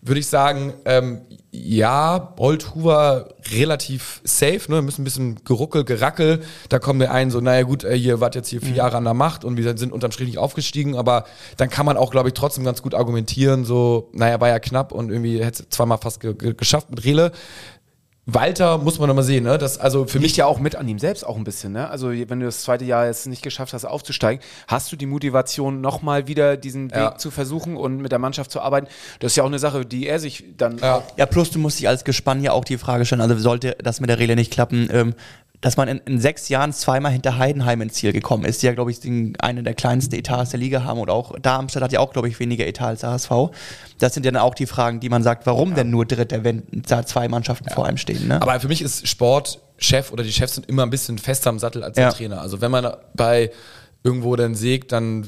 [0.04, 1.22] Würde ich sagen, ähm,
[1.52, 4.82] ja, Bolt Hoover relativ safe, ne?
[4.82, 6.40] Müssen ein bisschen geruckel, gerackel.
[6.68, 9.04] Da kommen wir ein, so, naja gut, äh, ihr wart jetzt hier vier Jahre an
[9.04, 11.24] der Macht und wir sind unterm Strich nicht aufgestiegen, aber
[11.58, 14.92] dann kann man auch, glaube ich, trotzdem ganz gut argumentieren, so, naja, war ja knapp
[14.92, 17.30] und irgendwie hätte es zweimal fast ge ge geschafft mit Rele.
[18.24, 19.58] Walter muss man nochmal sehen, ne?
[19.58, 21.90] Das, also für mich ja auch mit an ihm selbst auch ein bisschen, ne?
[21.90, 25.80] Also wenn du das zweite Jahr jetzt nicht geschafft hast, aufzusteigen, hast du die Motivation,
[25.80, 27.16] nochmal wieder diesen Weg Ja.
[27.18, 28.86] zu versuchen und mit der Mannschaft zu arbeiten.
[29.18, 31.02] Das ist ja auch eine Sache, die er sich dann Ja.
[31.16, 33.98] Ja, plus du musst dich als Gespann ja auch die Frage stellen, also sollte das
[34.00, 35.14] mit der Rele nicht klappen, ähm,
[35.62, 38.72] dass man in, in sechs Jahren zweimal hinter Heidenheim ins Ziel gekommen ist, die ja,
[38.74, 42.00] glaube ich, den, eine der kleinsten Etats der Liga haben und auch Darmstadt hat ja
[42.00, 43.30] auch, glaube ich, weniger Etat als HSV.
[43.98, 46.64] Das sind ja dann auch die Fragen, die man sagt, warum denn nur Dritter, wenn
[46.72, 48.42] da zwei Mannschaften vor einem stehen, ne?
[48.42, 51.84] Aber für mich ist Sportchef oder die Chefs sind immer ein bisschen fester am Sattel
[51.84, 52.08] als Ja.
[52.08, 52.40] der Trainer.
[52.40, 53.50] Also wenn man bei
[54.02, 55.26] irgendwo dann sägt, dann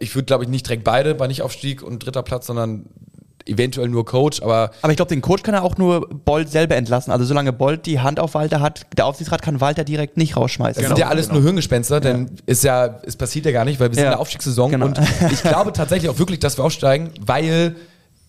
[0.00, 2.86] ich würde glaube ich nicht direkt beide bei Nicht-Aufstieg und dritter Platz, sondern
[3.46, 6.76] eventuell nur Coach, aber Aber ich glaube, den Coach kann er auch nur Bolt selber
[6.76, 7.12] entlassen.
[7.12, 10.82] Also solange Bolt die Hand auf Walter hat, der Aufsichtsrat kann Walter direkt nicht rausschmeißen.
[10.82, 13.90] Das sind ja alles nur Hirngespenster, denn ist ja, es passiert ja gar nicht, weil
[13.90, 14.10] wir sind Ja.
[14.10, 14.86] in der Aufstiegssaison Genau.
[14.86, 14.98] und
[15.30, 17.76] ich glaube tatsächlich auch wirklich, dass wir aufsteigen, weil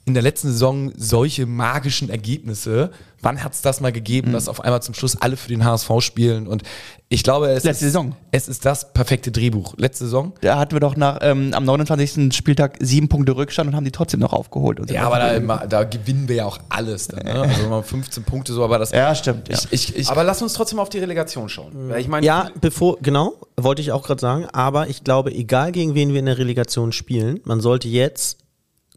[0.07, 2.91] in der letzten Saison solche magischen Ergebnisse,
[3.23, 3.93] wann hat es das mal Mhm.
[3.95, 6.61] gegeben, dass auf einmal zum Schluss alle für den HSV spielen und
[7.09, 8.15] ich glaube, es, Letzte ist, Saison.
[8.31, 9.75] es ist das perfekte Drehbuch.
[9.77, 10.33] Letzte Saison.
[10.41, 12.33] Da hatten wir doch nach, ähm, am 29.
[12.35, 14.89] Spieltag sieben Punkte Rückstand und haben die trotzdem noch aufgeholt.
[14.91, 17.41] Ja, aber da, immer- da gewinnen wir ja auch alles dann, ne?
[17.41, 18.91] Also mal 15 Punkte so, aber das.
[18.91, 19.55] Ja, stimmt, ja.
[19.55, 21.71] Ich, ich, ich, Aber lass uns trotzdem auf die Relegation schauen.
[21.89, 25.71] Weil ich meine, Ja, bevor, genau, wollte ich auch gerade sagen, aber ich glaube, egal
[25.71, 28.37] gegen wen wir in der Relegation spielen, man sollte jetzt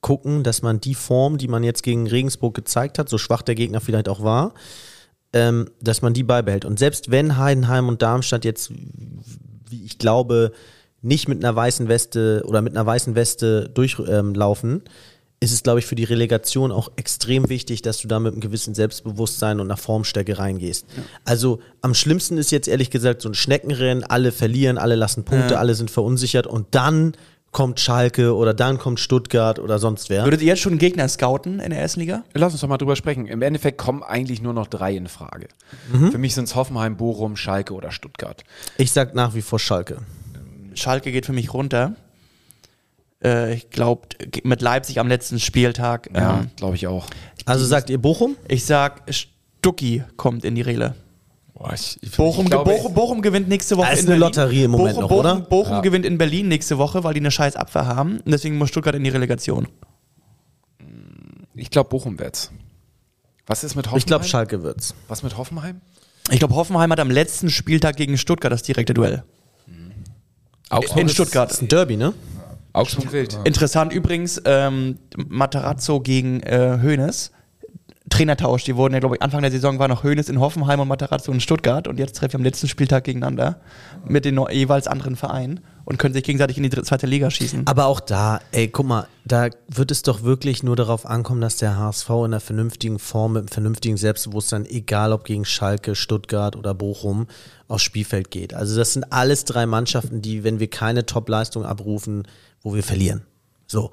[0.00, 3.54] gucken, dass man die Form, die man jetzt gegen Regensburg gezeigt hat, so schwach der
[3.54, 4.54] Gegner vielleicht auch war,
[5.32, 6.64] ähm, dass man die beibehält.
[6.64, 10.52] Und selbst wenn Heidenheim und Darmstadt jetzt, wie ich glaube,
[11.02, 14.82] nicht mit einer weißen Weste oder mit einer weißen Weste durchlaufen, ähm,
[15.40, 18.40] ist es, glaube ich, für die Relegation auch extrem wichtig, dass du da mit einem
[18.40, 20.86] gewissen Selbstbewusstsein und einer Formstärke reingehst.
[21.24, 25.58] Also am schlimmsten ist jetzt ehrlich gesagt so ein Schneckenrennen, alle verlieren, alle lassen Punkte,
[25.58, 27.12] alle sind verunsichert und dann
[27.50, 30.24] kommt Schalke oder dann kommt Stuttgart oder sonst wer.
[30.24, 32.22] Würdet ihr jetzt schon einen Gegner scouten in der ersten Liga?
[32.34, 33.26] lass uns doch mal drüber sprechen.
[33.26, 35.48] Im Endeffekt kommen eigentlich nur noch drei in Frage.
[36.10, 38.44] Für mich sind es Hoffenheim, Bochum, Schalke oder Stuttgart.
[38.76, 39.98] Ich sag nach wie vor Schalke.
[40.74, 41.94] Schalke geht für mich runter.
[43.24, 44.02] Äh, ich glaube,
[44.44, 46.08] mit Leipzig am letzten Spieltag.
[46.14, 47.06] Ja, Ähm, glaube ich auch.
[47.46, 48.36] Also sagt ihr Bochum?
[48.46, 50.94] ich sag, Stucki kommt in die Rele.
[51.58, 54.20] Boah, ich, ich, Bochum, ich glaube, Bochum, Bochum gewinnt nächste Woche Das ist in eine
[54.20, 54.34] Berlin.
[54.36, 55.40] Lotterie im Moment Bochum, noch, Bochum, oder?
[55.40, 55.80] Bochum Ja.
[55.80, 58.20] gewinnt in Berlin nächste Woche, weil die eine scheiß Abwehr haben.
[58.20, 59.68] Und deswegen muss Stuttgart in die Relegation.
[61.54, 62.50] Ich glaube, Bochum wird's.
[63.46, 63.98] Was ist mit Hoffenheim?
[63.98, 64.94] Ich glaube Schalke wird's.
[65.08, 65.80] Was mit Hoffenheim?
[66.30, 69.24] Ich glaube, Hoffenheim hat am letzten Spieltag gegen Stuttgart das direkte Duell.
[70.68, 71.48] Augsburg, In ist- Stuttgart.
[71.50, 72.12] Das ist ein Derby, ne?
[72.74, 73.38] Augsburg wild.
[73.44, 77.32] Interessant übrigens, ähm, Matarazzo gegen äh, Hoeneß.
[78.08, 80.88] Trainertausch, die wurden ja, glaube ich, Anfang der Saison war noch Hoeneß in Hoffenheim und
[80.88, 83.60] Matarazzo in Stuttgart und jetzt treffen wir am letzten Spieltag gegeneinander
[84.06, 87.66] mit den jeweils anderen Vereinen und können sich gegenseitig in die zweite Liga schießen.
[87.66, 91.56] Aber auch da, ey, guck mal, da wird es doch wirklich nur darauf ankommen, dass
[91.56, 96.56] der HSV in einer vernünftigen Form, mit einem vernünftigen Selbstbewusstsein, egal ob gegen Schalke, Stuttgart
[96.56, 97.26] oder Bochum,
[97.68, 98.54] aufs Spielfeld geht.
[98.54, 102.28] Also das sind alles drei Mannschaften, die, wenn wir keine Top-Leistung abrufen,
[102.62, 103.22] wo wir verlieren.
[103.66, 103.90] So.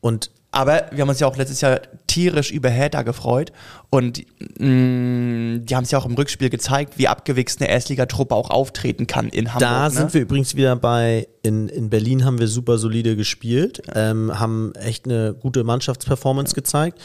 [0.00, 3.52] Und Aber wir haben uns ja auch letztes Jahr tierisch über Hertha gefreut
[3.90, 4.24] und
[4.58, 9.06] mh, die haben es ja auch im Rückspiel gezeigt, wie abgewichst eine Erstligatruppe auch auftreten
[9.06, 9.60] kann in Hamburg.
[9.60, 9.90] da ne?
[9.90, 14.74] sind wir übrigens wieder bei, in, in Berlin haben wir super solide gespielt, ähm, haben
[14.74, 16.98] echt eine gute Mannschaftsperformance gezeigt.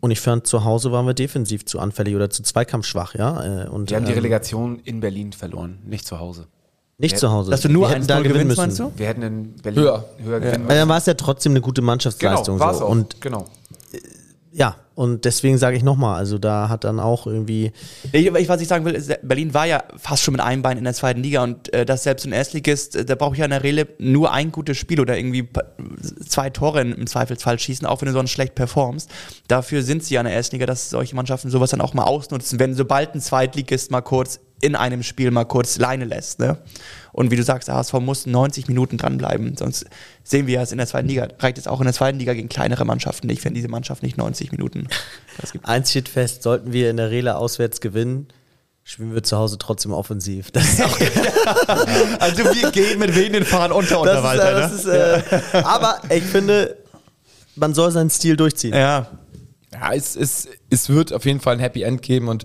[0.00, 3.62] Und ich fand, zu Hause waren wir defensiv zu anfällig oder zu zweikampfschwach, ja.
[3.62, 6.46] äh, Und, Wir haben die ähm, Relegation in Berlin verloren, nicht zu Hause.
[6.98, 7.50] Nicht zu Hause.
[7.50, 8.60] Dass du nur Wir hätten 1-0 da gewinnen gewinnst, müssen.
[8.60, 8.92] meinst du?
[8.96, 10.04] Wir hätten in Berlin Höher.
[10.22, 12.56] höher gewinnen Weil dann war es ja trotzdem eine gute Mannschaftsleistung.
[12.56, 12.84] Genau, war's so.
[12.84, 12.90] auch.
[12.90, 13.46] Und genau.
[14.52, 17.72] ja, und deswegen sage ich nochmal, also da hat dann auch irgendwie,
[18.12, 20.78] Ich, ich, was ich sagen will, ist, Berlin war ja fast schon mit einem Bein
[20.78, 23.44] in der zweiten Liga und äh, das selbst ein Erstligist, äh, da brauche ich ja
[23.46, 25.64] in der Regel nur ein gutes Spiel oder irgendwie pa-
[26.28, 29.10] zwei Tore im im Zweifelsfall schießen, auch wenn du sonst schlecht performst.
[29.48, 32.60] Dafür sind sie ja in der Erstliga, dass solche Mannschaften sowas dann auch mal ausnutzen,
[32.60, 36.40] wenn sobald ein Zweitligist mal kurz in einem Spiel mal kurz Leine lässt.
[36.40, 36.56] Ne?
[37.12, 39.84] Und wie du sagst, der HSV muss 90 Minuten dranbleiben, sonst
[40.22, 41.28] sehen wir ja es in der zweiten Liga.
[41.38, 44.16] Reicht es auch in der zweiten Liga gegen kleinere Mannschaften nicht, wenn diese Mannschaft nicht
[44.16, 44.88] 90 Minuten
[45.38, 45.66] das gibt.
[45.66, 48.28] eins steht fest, sollten wir in der Rele auswärts gewinnen,
[48.86, 50.50] Spielen wir zu Hause trotzdem offensiv.
[50.50, 50.98] Das ist auch
[52.18, 56.22] Also wir gehen mit wenigen Fahrern unter das Unterwalter, ist, äh, ist, äh, aber ich
[56.22, 56.76] finde,
[57.56, 58.72] man soll seinen Stil durchziehen.
[58.72, 58.80] ne?
[58.80, 59.06] Ja.
[59.72, 62.44] Ja, es, es, es wird auf jeden Fall ein Happy End geben und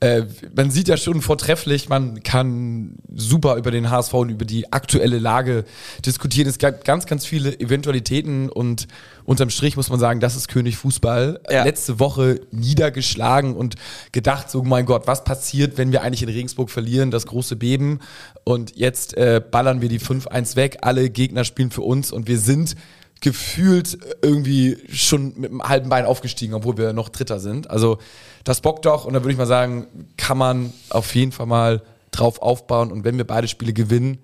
[0.00, 0.24] äh,
[0.54, 5.18] man sieht ja schon vortrefflich, man kann super über den HSV und über die aktuelle
[5.18, 5.64] Lage
[6.04, 6.48] diskutieren.
[6.48, 8.88] Es gab ganz, ganz viele Eventualitäten und
[9.24, 11.40] unterm Strich muss man sagen, das ist König Fußball.
[11.50, 11.64] Ja.
[11.64, 13.76] Letzte Woche niedergeschlagen und
[14.12, 18.00] gedacht, so mein Gott, was passiert, wenn wir eigentlich in Regensburg verlieren, das große Beben
[18.44, 22.38] und jetzt äh, ballern wir die 5-1 weg, alle Gegner spielen für uns und wir
[22.38, 22.76] sind
[23.20, 27.70] gefühlt irgendwie schon mit einem halben Bein aufgestiegen, obwohl wir noch Dritter sind.
[27.70, 27.98] Also
[28.44, 29.86] das bockt doch und da würde ich mal sagen,
[30.16, 34.18] kann man auf jeden Fall mal drauf aufbauen und wenn wir beide Spiele gewinnen,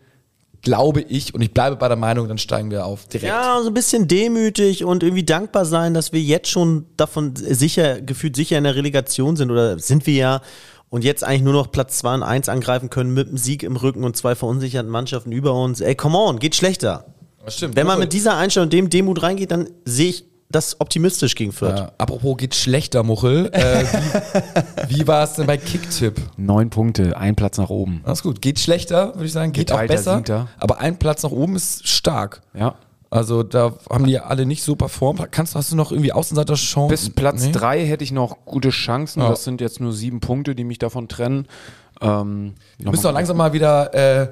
[0.63, 3.29] glaube ich und ich bleibe bei der Meinung, dann steigen wir auf direkt.
[3.29, 8.01] Ja, so ein bisschen demütig und irgendwie dankbar sein, dass wir jetzt schon davon sicher,
[8.01, 10.43] gefühlt sicher in der Relegation sind oder sind wir ja
[10.89, 13.77] und jetzt eigentlich nur noch Platz 2 und 1 angreifen können mit einem Sieg im
[13.77, 15.81] Rücken und zwei verunsicherten Mannschaften über uns.
[15.81, 17.07] Ey, come on, geht schlechter.
[17.45, 17.77] Das stimmt.
[17.77, 21.51] Wenn man mit dieser Einstellung und dem Demut reingeht, dann sehe ich das optimistisch gegen
[21.51, 21.79] Fürth.
[21.79, 23.49] ja, apropos geht schlechter, Muchel.
[23.53, 23.85] Äh,
[24.89, 26.21] wie wie war es denn bei Kicktipp?
[26.37, 28.03] Neun Punkte, ein Platz nach oben.
[28.05, 28.43] Alles gut.
[28.43, 29.53] Geht schlechter, würde ich sagen.
[29.53, 30.17] Geht auch Geteilter besser.
[30.17, 30.49] Siebter.
[30.59, 32.43] Aber ein Platz nach oben ist stark.
[32.55, 32.75] Ja.
[33.09, 35.33] Also da haben die alle nicht so performt.
[35.33, 36.89] Kannst, hast du noch irgendwie Außenseiter-Chancen?
[36.91, 37.53] Bis Platz Nee?
[37.53, 39.21] drei hätte ich noch gute Chancen.
[39.23, 39.31] Ja.
[39.31, 41.47] Das sind jetzt nur sieben Punkte, die mich davon trennen.
[42.01, 44.29] Ähm, Wir müssen doch langsam mal wieder äh,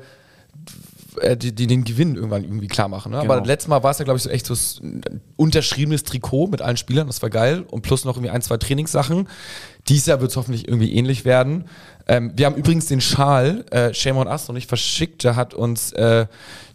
[1.20, 3.12] äh, die, die den Gewinn irgendwann irgendwie klar machen.
[3.12, 3.18] Ne?
[3.18, 3.46] Aber Genau.
[3.46, 6.76] letztes Mal war es ja, glaube ich, so echt so ein unterschriebenes Trikot mit allen
[6.76, 7.06] Spielern.
[7.06, 7.64] Das war geil.
[7.70, 9.28] Und plus noch irgendwie ein, zwei Trainingssachen.
[9.88, 11.64] Dies Jahr wird es hoffentlich irgendwie ähnlich werden.
[12.08, 15.24] Ähm, wir haben übrigens den Schal, äh, Shame on Us, noch nicht verschickt.
[15.24, 16.26] Da hat uns äh,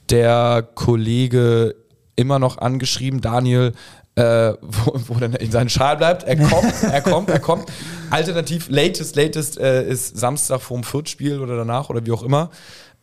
[0.10, 1.76] der Kollege
[2.16, 3.74] immer noch angeschrieben, Daniel,
[4.16, 6.24] äh, wo, wo dann in seinen Schal bleibt.
[6.24, 7.72] Er kommt, er kommt, er kommt.
[8.10, 12.50] Alternativ, latest, latest äh, ist Samstag vorm Viertspiel oder danach oder wie auch immer,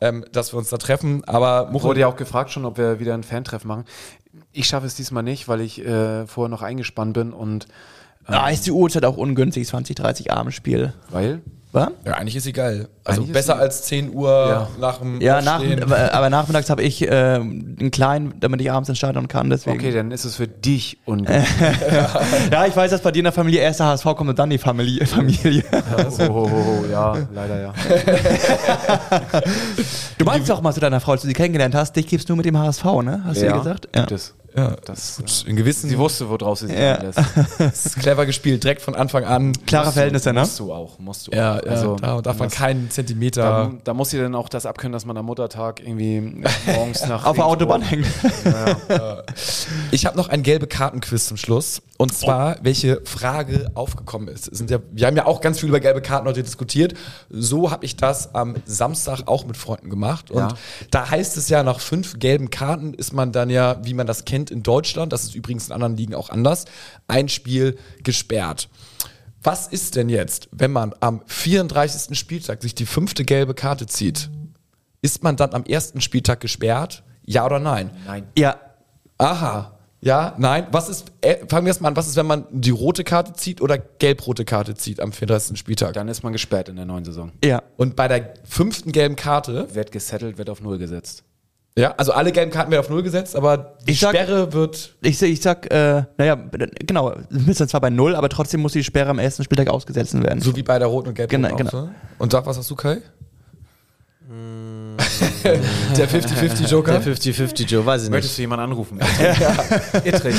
[0.00, 1.22] ähm, dass wir uns da treffen.
[1.24, 3.84] Aber Muchel, Wurde ja auch gefragt schon, ob wir wieder ein Fantreff machen.
[4.52, 7.66] Ich schaffe es diesmal nicht, weil ich äh, vorher noch eingespannt bin und
[8.26, 10.92] Da ist die Uhrzeit auch ungünstig, 20, 30 Abendspiel.
[11.10, 11.40] weil
[11.72, 11.88] Was?
[12.04, 12.88] ja, eigentlich ist sie geil.
[13.02, 14.68] Also Eigentlich besser als 10 Uhr Ja.
[14.78, 15.60] nach dem Ja, nach,
[16.12, 19.48] aber, nachmittags habe ich äh, einen kleinen, damit ich abends ins Stadion kann.
[19.50, 19.78] Deswegen.
[19.78, 21.48] okay, dann ist es für dich ungünstig.
[22.52, 24.50] Ja, ich weiß, dass bei dir in der Familie erst der HSV kommt und dann
[24.50, 25.06] die Familie.
[25.06, 25.64] Familie.
[25.72, 27.72] oh, oh, oh, ja, leider ja.
[30.18, 32.36] Du meinst doch mal zu deiner Frau, als du sie kennengelernt hast, dich gibst du
[32.36, 33.22] mit dem HSV, ne?
[33.24, 33.92] Hast du ja, ihr gesagt?
[33.92, 34.34] Gibt es.
[34.56, 36.96] Ja, Das, gut, äh, in gewissen, sie wusste, woraus sie sich Ja.
[36.96, 37.18] einlässt.
[37.58, 39.52] das ist clever gespielt, direkt von Anfang an.
[39.66, 40.40] Klare Verhältnisse, ne?
[40.40, 41.64] Musst du auch, musst du Ja, auch.
[41.64, 43.42] ja Also, da darf man keinen Zentimeter.
[43.42, 47.24] Da, da muss sie dann auch das abkönnen, dass man am Muttertag irgendwie morgens nach
[47.24, 48.06] Auf der Autobahn hängt.
[49.90, 51.82] Ich habe noch ein gelbe Kartenquiz zum Schluss.
[51.98, 54.48] Und zwar, welche Frage aufgekommen ist.
[54.50, 56.94] Es Sind ja, wir haben ja auch ganz viel über gelbe Karten heute diskutiert.
[57.30, 60.30] So habe ich das am Samstag auch mit Freunden gemacht.
[60.30, 60.48] Und Ja.
[60.90, 64.24] da heißt es ja, nach fünf gelben Karten ist man dann ja, wie man das
[64.24, 66.64] kennt in Deutschland, das ist übrigens in anderen Ligen auch anders,
[67.08, 68.68] ein Spiel gesperrt.
[69.42, 72.16] Was ist denn jetzt, wenn man am 34.
[72.16, 74.30] Spieltag sich die fünfte gelbe Karte zieht?
[75.00, 77.02] Ist man dann am ersten Spieltag gesperrt?
[77.24, 77.90] Ja oder nein?
[78.06, 78.24] Nein.
[78.36, 78.56] Ja.
[79.18, 79.78] Aha.
[80.00, 80.66] Ja, nein.
[80.72, 83.34] Was ist, äh, fangen wir erst mal an, was ist, wenn man die rote Karte
[83.34, 85.56] zieht oder gelb-rote Karte zieht am 34.
[85.56, 85.94] Spieltag?
[85.94, 87.30] Dann ist man gesperrt in der neuen Saison.
[87.44, 87.62] Ja.
[87.76, 91.22] Und bei der fünften gelben Karte, Wird gesettelt, wird auf Null gesetzt.
[91.76, 94.94] Ja, also alle gelben Karten werden auf Null gesetzt, aber die Ich sag- Sperre wird,
[95.00, 96.36] Ich, ich sag, äh, naja,
[96.86, 100.14] genau, wir sind zwar bei Null, aber trotzdem muss die Sperre am ersten Spieltag ausgesetzt
[100.22, 100.40] werden.
[100.40, 101.70] so wie bei der roten und gelben Genau, auch, genau.
[101.86, 101.94] ne?
[102.18, 102.98] Und Sag, was hast du, Kai?
[105.96, 106.98] der 50-50 Joker?
[106.98, 108.38] Der 50-50 Joe, weiß ich Möchtest nicht.
[108.38, 108.98] du jemanden anrufen?
[110.04, 110.34] Ittrich.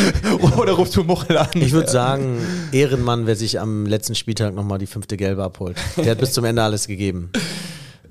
[0.57, 1.47] Oder rufst du Muchel an?
[1.55, 2.37] Ich würde sagen,
[2.71, 5.77] Ehrenmann, wer sich am letzten Spieltag nochmal die fünfte Gelbe abholt.
[5.97, 7.31] Der hat bis zum Ende alles gegeben.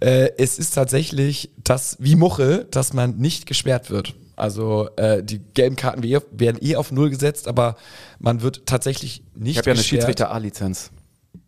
[0.02, 4.14] Äh, es ist tatsächlich das, wie Muche, dass man nicht gesperrt wird.
[4.34, 7.76] Also äh, die gelben Karten werden eh auf Null gesetzt, aber
[8.18, 9.82] man wird tatsächlich nicht Ich habe ja eine.
[9.82, 10.90] Schiedsrichter-A-Lizenz.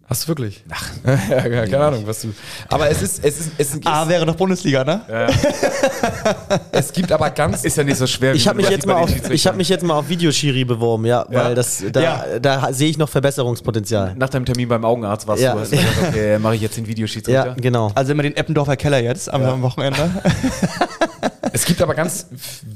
[0.06, 0.62] Hast du wirklich?
[0.70, 0.90] Ach,
[1.30, 2.34] ja, ja, keine Ahnung, was du.
[2.68, 5.00] Aber es ist, es ist, es ist, A wäre doch Bundesliga, ne?
[6.72, 7.64] es gibt aber ganz.
[7.64, 8.34] Ist ja nicht so schwer.
[8.34, 11.24] Ich habe mich, jetzt mal auf- ich hab mich jetzt mal auf Videoschiri beworben, ja,
[11.28, 11.54] weil Ja.
[11.54, 12.24] das, da, Ja.
[12.38, 14.14] da sehe ich noch Verbesserungspotenzial.
[14.16, 15.54] Nach deinem Termin beim Augenarzt warst Ja.
[15.54, 17.46] du, hast du gesagt, okay, mache ich jetzt den Videoschiedsrichter.
[17.48, 17.90] Ja, genau.
[17.94, 19.98] Also immer den Eppendorfer Keller jetzt am, am Wochenende.
[21.54, 22.26] Es gibt aber ganz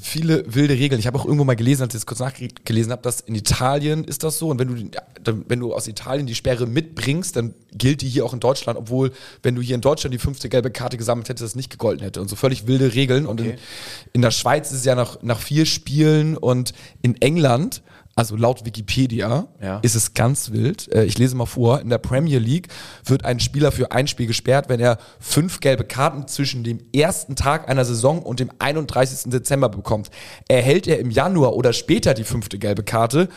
[0.01, 1.01] viele wilde Regeln.
[1.01, 4.05] Ich habe auch irgendwo mal gelesen, als ich das kurz nachgelesen habe, dass in Italien
[4.05, 4.51] ist das so.
[4.51, 8.33] Und wenn du, wenn du aus Italien die Sperre mitbringst, dann gilt die hier auch
[8.33, 9.11] in Deutschland, obwohl,
[9.43, 12.21] wenn du hier in Deutschland die fünfte gelbe Karte gesammelt hättest, das nicht gegolten hätte.
[12.21, 13.27] Und so völlig wilde Regeln.
[13.27, 13.59] Und in, Okay.
[14.13, 16.73] in der Schweiz ist es ja nach, nach vier Spielen und
[17.03, 17.83] in England
[18.19, 19.79] also laut Wikipedia, Ja.
[19.83, 20.93] ist es ganz wild.
[20.93, 21.81] Äh, Ich lese mal vor.
[21.81, 22.67] In der Premier League
[23.05, 27.37] wird ein Spieler für ein Spiel gesperrt, wenn er fünf gelbe Karten zwischen dem ersten
[27.37, 29.31] Tag einer Saison und dem 31.
[29.31, 30.11] Dezember bekommt.
[30.49, 33.29] Erhält er im Januar oder später die fünfte gelbe Karte,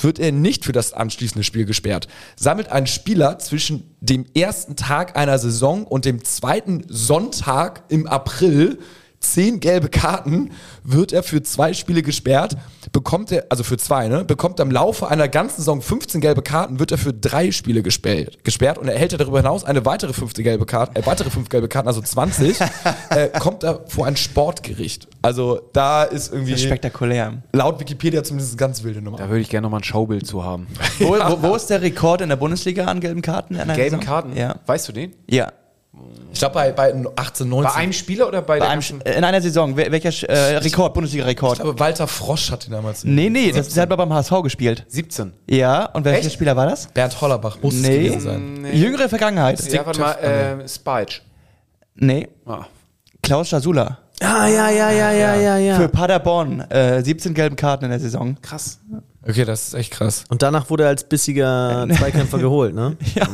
[0.00, 2.06] wird er nicht für das anschließende Spiel gesperrt.
[2.36, 8.78] Sammelt ein Spieler zwischen dem ersten Tag einer Saison und dem zweiten Sonntag im April
[9.20, 10.52] zehn gelbe Karten,
[10.84, 12.56] wird er für zwei Spiele gesperrt,
[12.92, 16.42] bekommt er, also für zwei, ne, bekommt er im Laufe einer ganzen Saison 15 gelbe
[16.42, 20.12] Karten, wird er für drei Spiele gesperrt, gesperrt und erhält er darüber hinaus eine weitere
[20.12, 22.60] fünfte gelbe Karte, äh, weitere fünf gelbe Karten, also 20,
[23.10, 25.08] äh, kommt er vor ein Sportgericht.
[25.22, 27.42] Also da ist irgendwie Das ist spektakulär.
[27.52, 29.18] laut Wikipedia zumindest eine ganz wilde Nummer.
[29.18, 30.66] Da würde ich gerne nochmal ein Schaubild zu haben.
[30.98, 33.54] Wo, wo, wo ist der Rekord in der Bundesliga an gelben Karten?
[33.54, 34.00] Gelben Saison?
[34.00, 34.36] Karten?
[34.36, 34.56] Ja.
[34.66, 35.14] Weißt du den?
[35.28, 35.52] Ja.
[36.32, 37.72] Ich glaube bei, bei 18, 19.
[37.72, 39.74] Bei einem Spieler oder bei, Bei einem, ganzen- in einer Saison.
[39.76, 40.90] Wel- Welcher äh, Rekord?
[40.90, 41.60] ich Bundesliga-Rekord?
[41.60, 43.02] glaube, Walter Frosch hat ihn damals.
[43.02, 44.84] Nee, nee, das, der hat beim HSV gespielt.
[44.88, 45.32] 17.
[45.48, 46.32] Ja, und welcher Echt?
[46.34, 46.86] Spieler war das?
[46.88, 47.98] Bernd Hollerbach muss es Nee.
[48.04, 48.66] gewesen sein.
[48.72, 49.60] Jüngere Vergangenheit.
[49.72, 51.22] Ja, warte mal, äh, Spike.
[51.96, 52.66] Nee, Ah.
[53.22, 53.98] Klaus Schasula.
[54.20, 55.76] Ah, ja, ja, ja, ja, ja, ja.
[55.76, 56.60] Für Paderborn.
[56.70, 58.36] Äh, 17 gelben Karten in der Saison.
[58.42, 58.78] Krass.
[59.28, 60.24] Okay, das ist echt krass.
[60.30, 62.96] Und danach wurde er als bissiger Zweikämpfer geholt, ne?
[63.14, 63.28] Ja.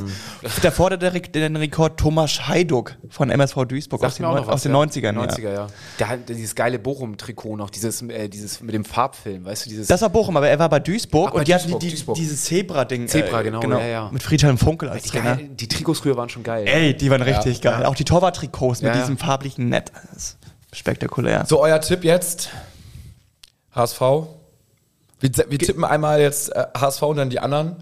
[0.63, 4.73] Davor der, Re- den Rekord Thomas Heiduck von MSV Duisburg aus den, was, aus den
[4.73, 4.79] ja.
[4.79, 5.13] 90ern.
[5.15, 5.53] 90er, Ja.
[5.53, 5.67] ja.
[6.01, 9.87] Der hat dieses geile Bochum-Trikot noch, dieses, äh, dieses mit dem Farbfilm, weißt du, dieses.
[9.87, 11.87] Das war Bochum, aber er war bei Duisburg Ach, bei und die hatten Duisburg, die,
[11.87, 12.17] die, Duisburg.
[12.17, 13.07] dieses Zebra-Ding.
[13.07, 14.11] Zebra, genau, ja, ja.
[14.13, 15.37] Mit Friedhelm Funkel als die, Trainer.
[15.37, 16.65] geil, die Trikots früher waren schon geil.
[16.67, 17.87] Ey, die waren richtig geil.
[17.87, 19.01] Auch die Torwart-Trikots mit Ja.
[19.01, 19.93] diesem farblichen Net.
[20.13, 20.39] Das ist
[20.73, 21.45] spektakulär.
[21.49, 22.49] So, euer Tipp jetzt.
[23.77, 24.01] HSV.
[25.25, 27.77] Wir, wir tippen einmal jetzt äh, HSV und dann die anderen.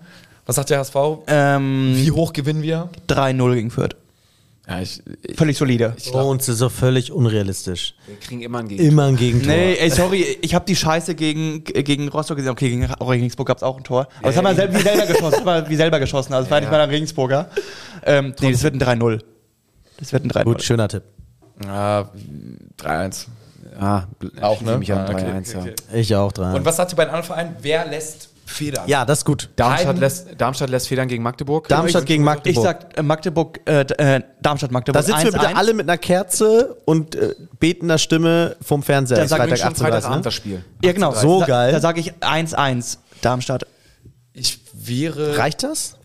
[0.46, 0.94] Was sagt der HSV?
[1.26, 2.88] Ähm, Wie hoch gewinnen wir?
[3.08, 3.96] 3-0 gegen Fürth.
[4.68, 5.96] Ja, ich, ich, Völlig solide.
[6.12, 7.94] Und es ist auch völlig unrealistisch.
[8.06, 8.92] Wir kriegen immer ein Gegentor.
[8.92, 9.52] Immer ein Gegentor.
[9.52, 12.52] Nee, ey, sorry, ich habe die Scheiße gegen, gegen Rostock gesehen.
[12.52, 14.06] Okay, gegen Regensburg gab es auch ein Tor.
[14.18, 15.30] Aber das haben wir selber, wie selber geschossen.
[15.32, 16.32] Das haben wir wie selber geschossen.
[16.34, 17.50] Also, das war nicht mal ein Regensburger.
[18.06, 19.20] Ähm, nee, das wird ein 3-0.
[19.98, 20.44] Das wird ein 3-0.
[20.44, 21.02] Gut, schöner Tipp.
[21.64, 22.08] ja,
[22.80, 23.26] 3-1.
[23.78, 24.04] Ah,
[24.40, 24.78] Auch, ne?
[24.78, 25.98] Mich an Ah, okay, 3-1, okay, ja.
[25.98, 26.54] Ich auch dran.
[26.54, 27.56] Und was sagt ihr bei den anderen Vereinen?
[27.60, 28.86] Wer lässt Federn?
[28.86, 29.48] ja, das ist gut.
[29.56, 31.68] Darmstadt lässt, Darmstadt lässt Federn gegen Magdeburg.
[31.68, 32.56] Darmstadt gegen Magdeburg.
[32.56, 34.94] Ich sag äh, Magdeburg, äh, äh, Darmstadt-Magdeburg.
[34.94, 35.54] da sitzen wir bitte 1-1.
[35.54, 39.26] alle mit einer Kerze und äh, betender Stimme vom Fernseher.
[39.26, 40.22] Da Freitag schon 18.30 Freitagabend ne?
[40.22, 40.64] das Spiel.
[40.82, 41.12] Ja, genau.
[41.12, 41.72] So da, geil.
[41.72, 43.66] Da sage ich 1-1 Darmstadt.
[44.34, 45.38] Ich wäre.
[45.38, 45.96] Reicht das?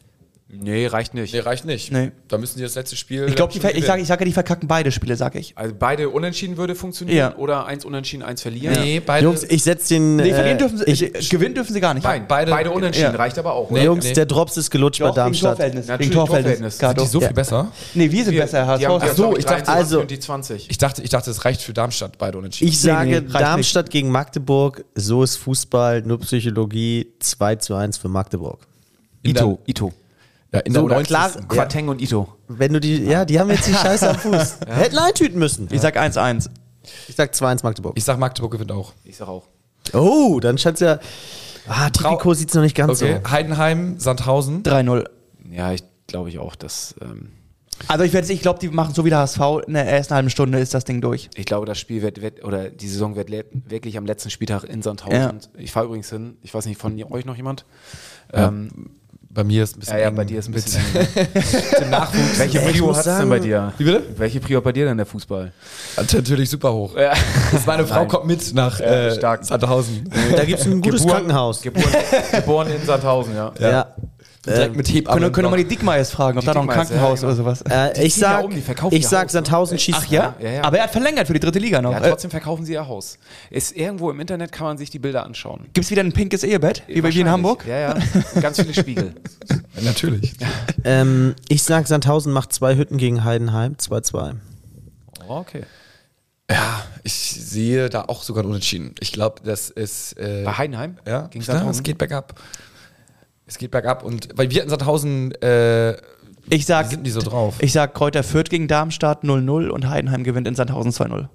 [0.50, 1.34] Nee, reicht nicht.
[1.34, 1.92] Nee, reicht nicht.
[1.92, 2.12] Nee.
[2.30, 3.26] Da müssen die das letzte Spiel.
[3.28, 5.58] Ich glaube, schon ich sage ich sag ja, die verkacken beide Spiele, sag ich.
[5.58, 7.36] Also beide unentschieden würde funktionieren Ja.
[7.36, 8.82] oder eins unentschieden, eins verlieren.
[8.82, 9.26] Nee, beide.
[9.26, 10.16] Jungs, ich setze den.
[10.16, 12.06] Nee, äh, verlieren dürfen sie, ich, äh, gewinnen dürfen sie gar nicht.
[12.06, 13.18] Nein, Beide- beide, unentschieden ja.
[13.18, 13.70] reicht aber auch.
[13.70, 13.80] Nee.
[13.80, 13.84] Oder?
[13.88, 15.50] Jungs, der Drops ist gelutscht bei Doch, gegen Darmstadt.
[15.52, 15.88] Torverhältnis.
[15.88, 16.78] Natürlich, Gegen Torverhältnis.
[16.78, 16.78] Torverhältnis.
[16.80, 17.28] Klar, sind die so Ja.
[17.28, 17.72] viel besser?
[17.94, 18.80] Nee, wir sind Wir- besser, HSV.
[18.80, 20.70] Die haben, ist Ach so, ich dachte- 23 also- und die 20.
[20.70, 22.72] Ich dachte, ich dachte, es reicht für Darmstadt, beide unentschieden.
[22.72, 28.08] Ich sage nee, Darmstadt gegen Magdeburg, so ist Fußball, nur Psychologie, 2 zu 1 für
[28.08, 28.66] Magdeburg.
[29.24, 29.92] Ito, Ito.
[30.54, 31.08] Ja, in So, der oder 90.
[31.08, 32.28] klar, Quateng und Ito.
[32.48, 34.58] Wenn du die, ja, die haben jetzt die Scheiße am Fuß.
[34.68, 35.68] Hätten eintüten müssen.
[35.72, 36.50] Ich sag 1-1.
[37.08, 37.94] Ich sag 2-1 Magdeburg.
[37.98, 38.94] Ich sag, Magdeburg gewinnt auch.
[39.04, 39.48] Ich sag auch.
[39.94, 41.00] Oh, dann scheint's ja.
[41.68, 43.30] Ah, Trikot sieht's noch nicht ganz Okay, so.
[43.32, 44.64] Heidenheim, Sandhausen.
[44.64, 45.06] 3-0.
[45.52, 47.32] Ja, ich glaube ich auch, dass ähm,
[47.90, 50.30] Also ich, werd- ich glaube, die machen so wie der HSV, in der ersten halben
[50.30, 51.30] Stunde ist das Ding durch.
[51.36, 54.82] ich glaube, das Spiel wird, wird oder die Saison wird wirklich am letzten Spieltag in
[54.82, 55.40] Sandhausen.
[55.58, 56.38] Ich fahre übrigens hin.
[56.42, 57.66] Ich weiß nicht, von euch noch jemand?
[58.32, 58.92] Ähm,
[59.38, 59.98] Bei mir ist ein bisschen.
[59.98, 60.82] ja, ja, bei dir ist ein mit bisschen.
[61.80, 62.40] dem Nachwuchs.
[62.40, 63.72] Welche Prio muss hat's denn bei dir?
[63.78, 64.02] Wie bitte?
[64.18, 65.52] Welche Prio hat bei dir denn der Fußball?
[65.96, 66.96] Natürlich super hoch.
[67.68, 68.08] Meine Frau Nein.
[68.08, 69.46] kommt mit nach äh, stark.
[69.46, 70.10] Sandhausen.
[70.36, 71.62] Da gibt's ein gutes Geboren- Krankenhaus.
[71.62, 71.86] Geboren,
[72.32, 73.54] geboren in Sandhausen, ja.
[73.60, 73.88] Ja.
[74.56, 75.20] Direkt mit Hebammen.
[75.20, 77.20] Können, können wir mal die Dickmeyers fragen, ob Die da noch ein Dickmeyers, ja, Krankenhaus
[77.20, 77.32] genau.
[77.32, 77.62] oder sowas.
[77.70, 80.00] Äh, ich ja sag, um, ich sag Haus, Sandhausen schießt.
[80.02, 80.36] Ach ja?
[80.40, 80.64] Ja, ja.
[80.64, 81.92] Aber er hat verlängert für die dritte Liga noch.
[81.92, 83.18] Ja, trotzdem verkaufen sie ihr Haus.
[83.50, 85.66] Ist irgendwo im Internet kann man sich die Bilder anschauen.
[85.74, 87.30] Gibt es wieder ein pinkes Ehebett, wie bei in.
[87.30, 87.66] Hamburg?
[87.68, 87.94] Ja, ja.
[88.34, 89.14] Und ganz viele Spiegel.
[89.78, 90.34] Ja, natürlich.
[90.86, 94.38] Ähm, ich sag Sandhausen macht zwei Hütten gegen Heidenheim, 2-2.
[95.28, 95.62] Oh, okay.
[96.50, 98.96] Ja, ich sehe da auch sogar ein Unentschieden.
[99.00, 100.14] Ich glaube, das ist.
[100.14, 100.98] Äh, Bei Heidenheim?
[101.06, 101.80] Ja, Gegen ja, Sandhausen?
[101.80, 102.40] es geht bergab.
[103.48, 104.04] Es geht bergab.
[104.04, 105.32] Und weil wir in Sandhausen.
[105.42, 105.96] Äh,
[106.50, 107.56] Ich sag, sind die so drauf?
[107.60, 111.28] ich sag Kräuter Fürth gegen Darmstadt 0-0 und Heidenheim gewinnt in Sandhausen 2-0.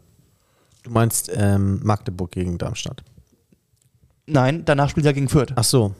[0.84, 3.02] Du meinst ähm, Magdeburg gegen Darmstadt.
[4.26, 5.52] Nein, danach spielt er gegen Fürth.
[5.56, 5.94] Ach so.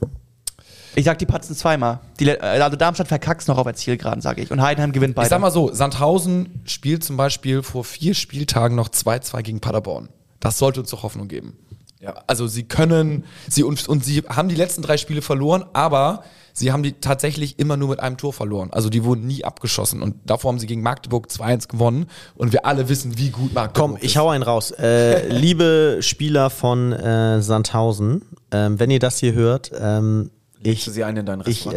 [0.95, 1.99] Ich sag, die patzen zweimal.
[2.19, 4.51] Die, äh, also Darmstadt verkackst noch auf der Zielgeraden, sage ich.
[4.51, 5.25] Und Heidenheim gewinnt beide.
[5.25, 10.09] ich sag mal so: Sandhausen spielt zum Beispiel vor vier Spieltagen noch 2-2 gegen Paderborn.
[10.39, 11.57] Das sollte uns doch Hoffnung geben.
[12.03, 16.25] Ja, also sie können, sie und, und sie haben die letzten drei Spiele verloren, aber
[16.51, 18.71] sie haben die tatsächlich immer nur mit einem Tor verloren.
[18.73, 22.65] Also die wurden nie abgeschossen und davor haben sie gegen Magdeburg 2-1 gewonnen und wir
[22.65, 24.03] alle wissen, wie gut Magdeburg Komm, ist.
[24.03, 24.71] ich hau einen raus.
[24.71, 30.29] Äh, liebe Spieler von äh, Sandhausen, ähm, wenn ihr das hier hört, ähm,
[30.61, 31.69] ich, du sie ein in dein ich äh,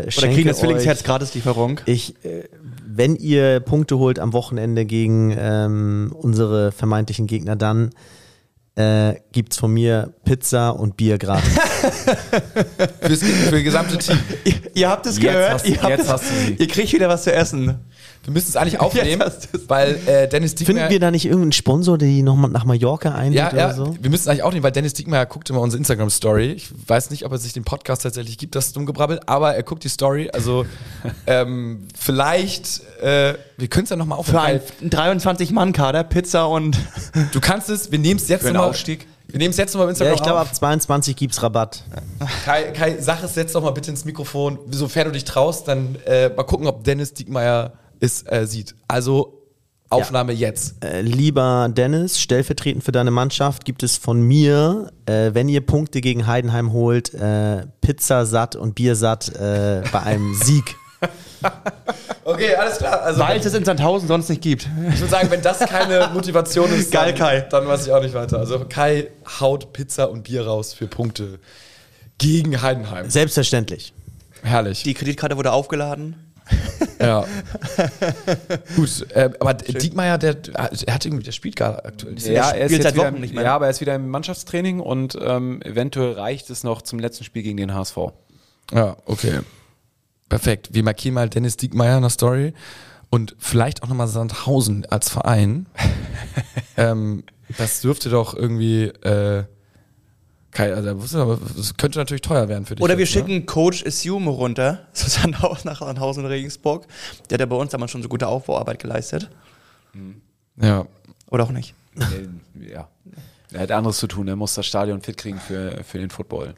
[0.00, 1.80] Oder kriegen das Zwillingsherz Gratislieferung.
[1.84, 2.44] ich, äh,
[2.86, 7.90] wenn ihr Punkte holt am Wochenende gegen ähm, unsere vermeintlichen Gegner, dann
[8.76, 11.52] äh, gibt's von mir Pizza und Bier gratis.
[13.00, 14.18] Fürs, für das gesamte Team.
[14.44, 15.52] Ihr, ihr habt es gehört.
[15.54, 16.52] hast- ihr, habt jetzt es, hast du sie.
[16.54, 17.78] ihr kriegt wieder was zu essen.
[18.24, 19.22] Wir müssen es eigentlich aufnehmen,
[19.68, 20.76] weil äh, Dennis Diekmeyer...
[20.76, 23.74] Finden wir da nicht irgendeinen Sponsor, der die nochmal nach Mallorca einlädt ja, ja, oder
[23.74, 23.96] so?
[24.00, 26.52] wir müssen es eigentlich aufnehmen, weil Dennis Diekmeyer guckt immer unsere Instagram-Story.
[26.52, 29.84] Ich weiß nicht, ob er sich den Podcast tatsächlich gibt, das Dummgebrabbel, aber er guckt
[29.84, 30.30] die Story.
[30.32, 30.64] Also
[31.26, 34.60] ähm, vielleicht, äh, wir können es ja nochmal Für aufnehmen.
[34.80, 36.78] einen 23-Mann-Kader, Pizza und.
[37.32, 38.70] Du kannst es, wir nehmen es jetzt Für nochmal.
[38.70, 39.06] Aufstieg.
[39.28, 41.82] Wir nehmen es jetzt nochmal auf Instagram Ja, ich glaube, ab 22 gibt's Rabatt.
[42.44, 44.58] Kai, Kai, sag es jetzt doch mal bitte ins Mikrofon.
[44.70, 48.74] Sofern du dich traust, dann äh, mal gucken, ob Dennis Diekmeyer es äh, sieht.
[48.88, 49.40] Also
[49.90, 50.82] Aufnahme jetzt.
[50.84, 56.00] Äh, lieber Dennis, stellvertretend für deine Mannschaft gibt es von mir, äh, wenn ihr Punkte
[56.00, 60.76] gegen Heidenheim holt, äh, Pizza satt und Bier satt äh, bei einem Sieg.
[62.24, 63.02] Okay, alles klar.
[63.02, 64.68] Also Weil es es in Sandhausen sonst nicht gibt.
[64.92, 67.40] ich würde sagen, wenn das keine Motivation ist, Geil, dann, Kai.
[67.42, 68.38] dann weiß ich auch nicht weiter.
[68.38, 69.08] Also Kai
[69.40, 71.38] haut Pizza und Bier raus für Punkte
[72.18, 73.10] gegen Heidenheim.
[73.10, 73.92] Selbstverständlich.
[74.42, 74.82] Herrlich.
[74.82, 76.16] Die Kreditkarte wurde aufgeladen.
[77.00, 77.24] Ja.
[78.76, 82.14] Gut, äh, aber Diekmeyer, der, er hat irgendwie, der spielt gerade aktuell.
[82.14, 82.26] nicht.
[82.26, 83.44] Ja, der er ist spielt jetzt seit wieder, Wochen nicht mehr.
[83.44, 87.24] Ja, aber er ist wieder im Mannschaftstraining und ähm, eventuell reicht es noch zum letzten
[87.24, 87.96] Spiel gegen den HSV.
[88.72, 89.40] Ja, okay.
[90.28, 90.70] Perfekt.
[90.72, 92.54] Wir markieren mal Dennis Diekmeyer in der Story
[93.10, 95.66] und vielleicht auch nochmal Sandhausen als Verein.
[96.76, 97.24] ähm,
[97.58, 99.44] das dürfte doch irgendwie, äh,
[100.54, 102.82] Kai, also das könnte natürlich teuer werden für dich.
[102.82, 103.20] Oder wir jetzt, ne?
[103.22, 106.86] schicken Coach Assume runter zu Sandhausen nach Sandhausen Regensburg.
[107.28, 109.28] Der hat ja bei uns damals schon so gute Aufbauarbeit geleistet.
[110.60, 110.86] Ja.
[111.28, 111.74] Oder auch nicht.
[112.58, 112.88] Ja.
[113.52, 114.28] Er hat anderes zu tun.
[114.28, 116.54] Er muss das Stadion fit kriegen für, für den Football.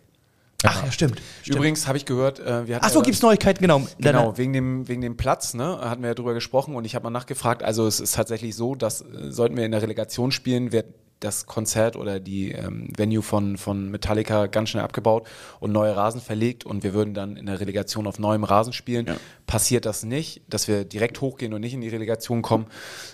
[0.62, 1.20] Ach ja, stimmt.
[1.46, 3.82] Übrigens habe ich gehört, äh, wir hatten Ach so, ja- gibt's Neuigkeiten, genau.
[3.98, 7.04] Genau, wegen dem, wegen dem Platz, ne, hatten wir ja drüber gesprochen und ich habe
[7.04, 7.62] mal nachgefragt.
[7.62, 10.86] Also es ist tatsächlich so, dass äh, sollten wir in der Relegation spielen, wird
[11.20, 15.26] das Konzert oder die ähm, Venue von, von Metallica ganz schnell abgebaut
[15.60, 19.06] und neue Rasen verlegt und wir würden dann in der Relegation auf neuem Rasen spielen.
[19.46, 22.66] Passiert das nicht, dass wir direkt hochgehen und nicht in die Relegation kommen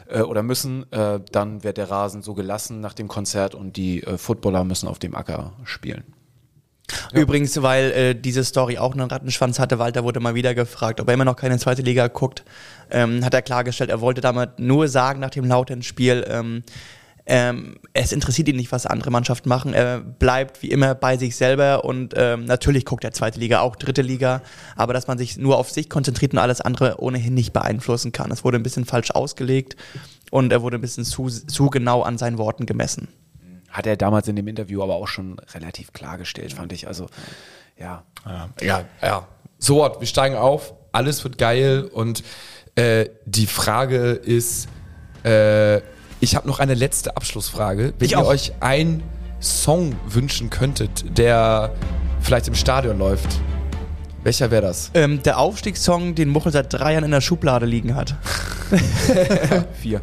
[0.09, 4.03] äh, oder müssen, äh, dann wird der Rasen so gelassen nach dem Konzert und die
[4.03, 6.05] äh, Footballer müssen auf dem Acker spielen.
[7.13, 11.09] Übrigens, weil äh, diese Story auch einen Rattenschwanz hatte, Walter wurde mal wieder gefragt, ob
[11.09, 12.45] er immer noch keine zweite Liga guckt,
[12.91, 16.63] ähm, hat er klargestellt, er wollte damit nur sagen nach dem lauten Spiel, ähm,
[17.25, 19.75] ähm, es interessiert ihn nicht, was andere Mannschaften machen.
[19.75, 23.77] Er bleibt wie immer bei sich selber und ähm, natürlich guckt er zweite Liga, auch
[23.77, 24.43] dritte Liga,
[24.75, 28.33] aber dass man sich nur auf sich konzentriert und alles andere ohnehin nicht beeinflussen kann.
[28.33, 29.77] Es wurde ein bisschen falsch ausgelegt
[30.31, 33.09] und er wurde ein bisschen zu, zu genau an seinen Worten gemessen.
[33.71, 36.89] Hat er damals in dem Interview aber auch schon relativ klargestellt, fand ich.
[36.89, 37.07] Also
[37.79, 38.03] ja,
[38.61, 39.29] Ja, ja.
[39.59, 42.25] So what, wir steigen auf, alles wird geil und
[42.75, 44.69] äh, die Frage ist,
[45.23, 45.81] äh,
[46.23, 47.95] ich habe noch eine letzte Abschlussfrage.
[47.99, 48.29] Wenn Ich ihr auch.
[48.29, 49.03] euch einen
[49.41, 51.73] Song wünschen könntet, der
[52.21, 53.41] vielleicht im Stadion läuft,
[54.23, 54.93] welcher wäre das?
[54.95, 58.15] Ähm, der Aufstiegssong, den Muchel seit drei Jahren in der Schublade liegen hat.
[59.81, 60.01] vier.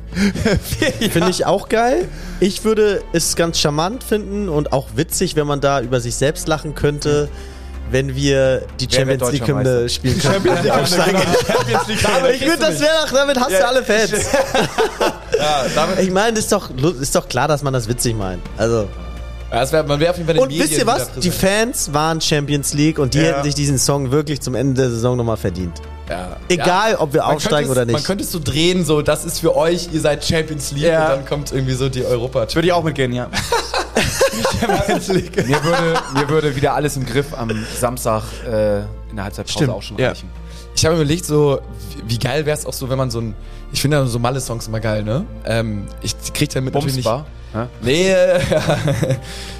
[1.09, 2.09] Finde ich auch geil.
[2.41, 6.49] Ich würde es ganz charmant finden und auch witzig, wenn man da über sich selbst
[6.49, 7.29] lachen könnte,
[7.91, 10.59] wenn wir die Wer wird Champions League Hymne spielen können.
[10.63, 11.19] Die aufsteigen.
[12.17, 14.11] Aber ich würde, das wäre doch, damit hast du alle Fans.
[15.39, 16.69] Ja, damit, Ich meine, ist doch,
[16.99, 18.41] ist doch klar, dass man das witzig meint.
[18.57, 18.89] Also.
[19.51, 21.11] ja, das wär, man wäre auf jeden Fall in Und den wisst ihr Medien was?
[21.19, 21.31] Die.
[21.31, 23.23] Fans waren Champions League und die Ja.
[23.25, 25.79] hätten sich diesen Song wirklich zum Ende der Saison nochmal verdient.
[26.09, 26.35] Ja.
[26.49, 27.93] Egal, ob wir Man aufsteigen oder nicht.
[27.93, 31.03] Man könnte es so drehen, so, das ist für euch, ihr seid Champions League Ja.
[31.05, 32.47] und dann kommt irgendwie so die Europa.
[32.53, 33.29] Würde ich auch mitgehen, ja.
[35.47, 39.69] Mir würde, mir würde wieder alles im Griff am Samstag äh, in der Halbzeitpause Stimmt,
[39.71, 40.09] auch schon ja.
[40.09, 40.29] reichen.
[40.75, 41.59] Ich habe mir überlegt, so,
[42.05, 43.35] wie, wie geil wäre es auch so, wenn man so ein.
[43.71, 45.25] Ich finde ja so Malle-Songs immer geil, ne?
[45.45, 47.05] Ähm, ich krieg damit natürlich nicht.
[47.05, 47.25] Bumsbar.
[47.53, 47.67] Ja?
[47.81, 48.39] Nee, äh,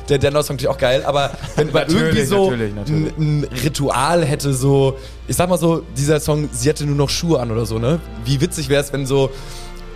[0.10, 3.18] der Denner-Song natürlich auch geil, aber wenn man irgendwie so natürlich, natürlich.
[3.18, 7.10] Ein, ein Ritual hätte, so, ich sag mal so, dieser Song, sie hatte nur noch
[7.10, 8.00] Schuhe an oder so, ne?
[8.26, 9.32] Wie witzig wäre es, wenn so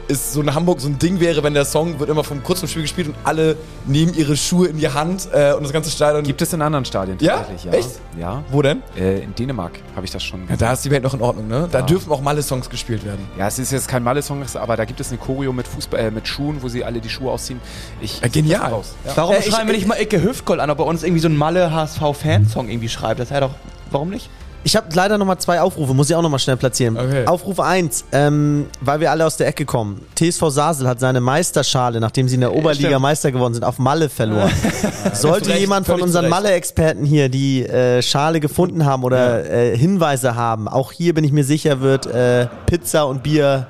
[0.08, 2.60] es so in Hamburg so ein Ding wäre, wenn der Song wird immer vom kurz
[2.60, 5.89] vom Spiel gespielt und alle nehmen ihre Schuhe in die Hand äh, und das ganze
[5.91, 6.24] Stadion.
[6.24, 7.38] Gibt es in anderen Stadien Ja?
[7.38, 7.72] tatsächlich, ja.
[7.80, 7.89] Echt?
[8.20, 8.43] Ja.
[8.51, 8.82] Wo denn?
[8.97, 10.47] Äh, in Dänemark habe ich das schon.
[10.49, 11.68] Ja, da ist die Welt noch in Ordnung, ne?
[11.72, 11.86] Da Ja.
[11.86, 13.28] dürfen auch Malle-Songs gespielt werden.
[13.38, 16.12] Ja, es ist jetzt kein Malle-Song, aber da gibt es eine Choreo mit Fußball, äh,
[16.12, 17.60] mit Schuhen, wo sie alle die Schuhe ausziehen.
[18.01, 18.72] Ich Ja, genial.
[19.06, 19.12] Ja.
[19.16, 21.38] Warum Äh, schreiben wir nicht mal Icke Hüftgold an, ob er uns irgendwie so einen
[21.38, 23.20] Malle-HSV-Fansong irgendwie schreibt?
[23.20, 23.56] Das wäre doch.
[23.91, 24.30] Warum nicht?
[24.66, 26.97] Ich habe leider nochmal zwei Aufrufe, muss ich auch nochmal schnell platzieren.
[26.97, 27.26] Okay.
[27.26, 30.05] Aufruf 1, ähm, weil wir alle aus der Ecke kommen.
[30.16, 33.01] TSV Sasel hat seine Meisterschale, nachdem sie in der Oberliga stimmt.
[33.01, 34.51] Meister geworden sind, auf Malle verloren.
[35.14, 36.30] Sollte Recht, jemand von unseren.
[36.30, 41.32] Malle-Experten hier die äh, Schale gefunden haben oder äh, Hinweise haben, auch hier bin ich
[41.32, 43.68] mir sicher, wird äh, Pizza und Bier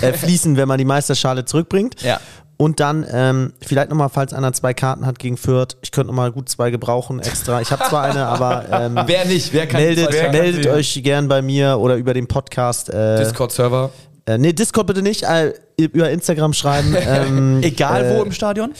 [0.00, 2.02] äh, fließen, wenn man die Meisterschale zurückbringt.
[2.02, 2.20] Ja.
[2.62, 6.30] Und dann ähm, vielleicht nochmal, falls einer zwei Karten hat gegen Fürth, ich könnte nochmal
[6.30, 7.60] gut zwei gebrauchen extra.
[7.60, 9.52] Ich habe zwar eine, aber ähm, Wer nicht?
[9.52, 10.70] Wer kann meldet, wer kann meldet sie?
[10.70, 12.88] euch gern bei mir oder über den Podcast.
[12.88, 13.90] Äh, Discord-Server.
[14.26, 16.96] äh, nee, Discord bitte nicht, äh, über Instagram schreiben.
[17.04, 18.70] Ähm, Egal äh, wo im Stadion?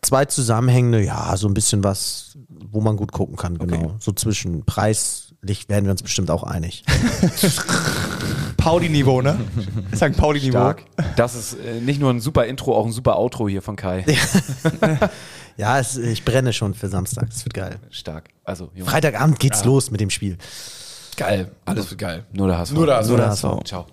[0.00, 2.38] Zwei zusammenhängende, ja, so ein bisschen was,
[2.70, 3.96] wo man gut gucken kann, genau.
[4.00, 4.64] So zwischen
[5.46, 6.84] preislich werden wir uns bestimmt auch einig.
[8.56, 9.38] Pauli-Niveau, ne?
[9.94, 10.16] St.
[10.16, 10.74] Pauli-Niveau.
[11.16, 14.04] Das ist äh, nicht nur ein super Intro, auch ein super Outro hier von Kai.
[15.56, 17.76] Ja, es, ich brenne schon für Samstag, das wird geil.
[17.90, 18.28] Stark.
[18.44, 20.38] Also, Freitagabend geht's los mit dem Spiel.
[21.16, 21.50] Geil.
[21.64, 22.26] Alles wird geil.
[22.32, 22.72] nur der HSV.
[22.72, 23.08] Nur das.
[23.08, 23.64] Nur der HSV.
[23.64, 23.86] Ciao.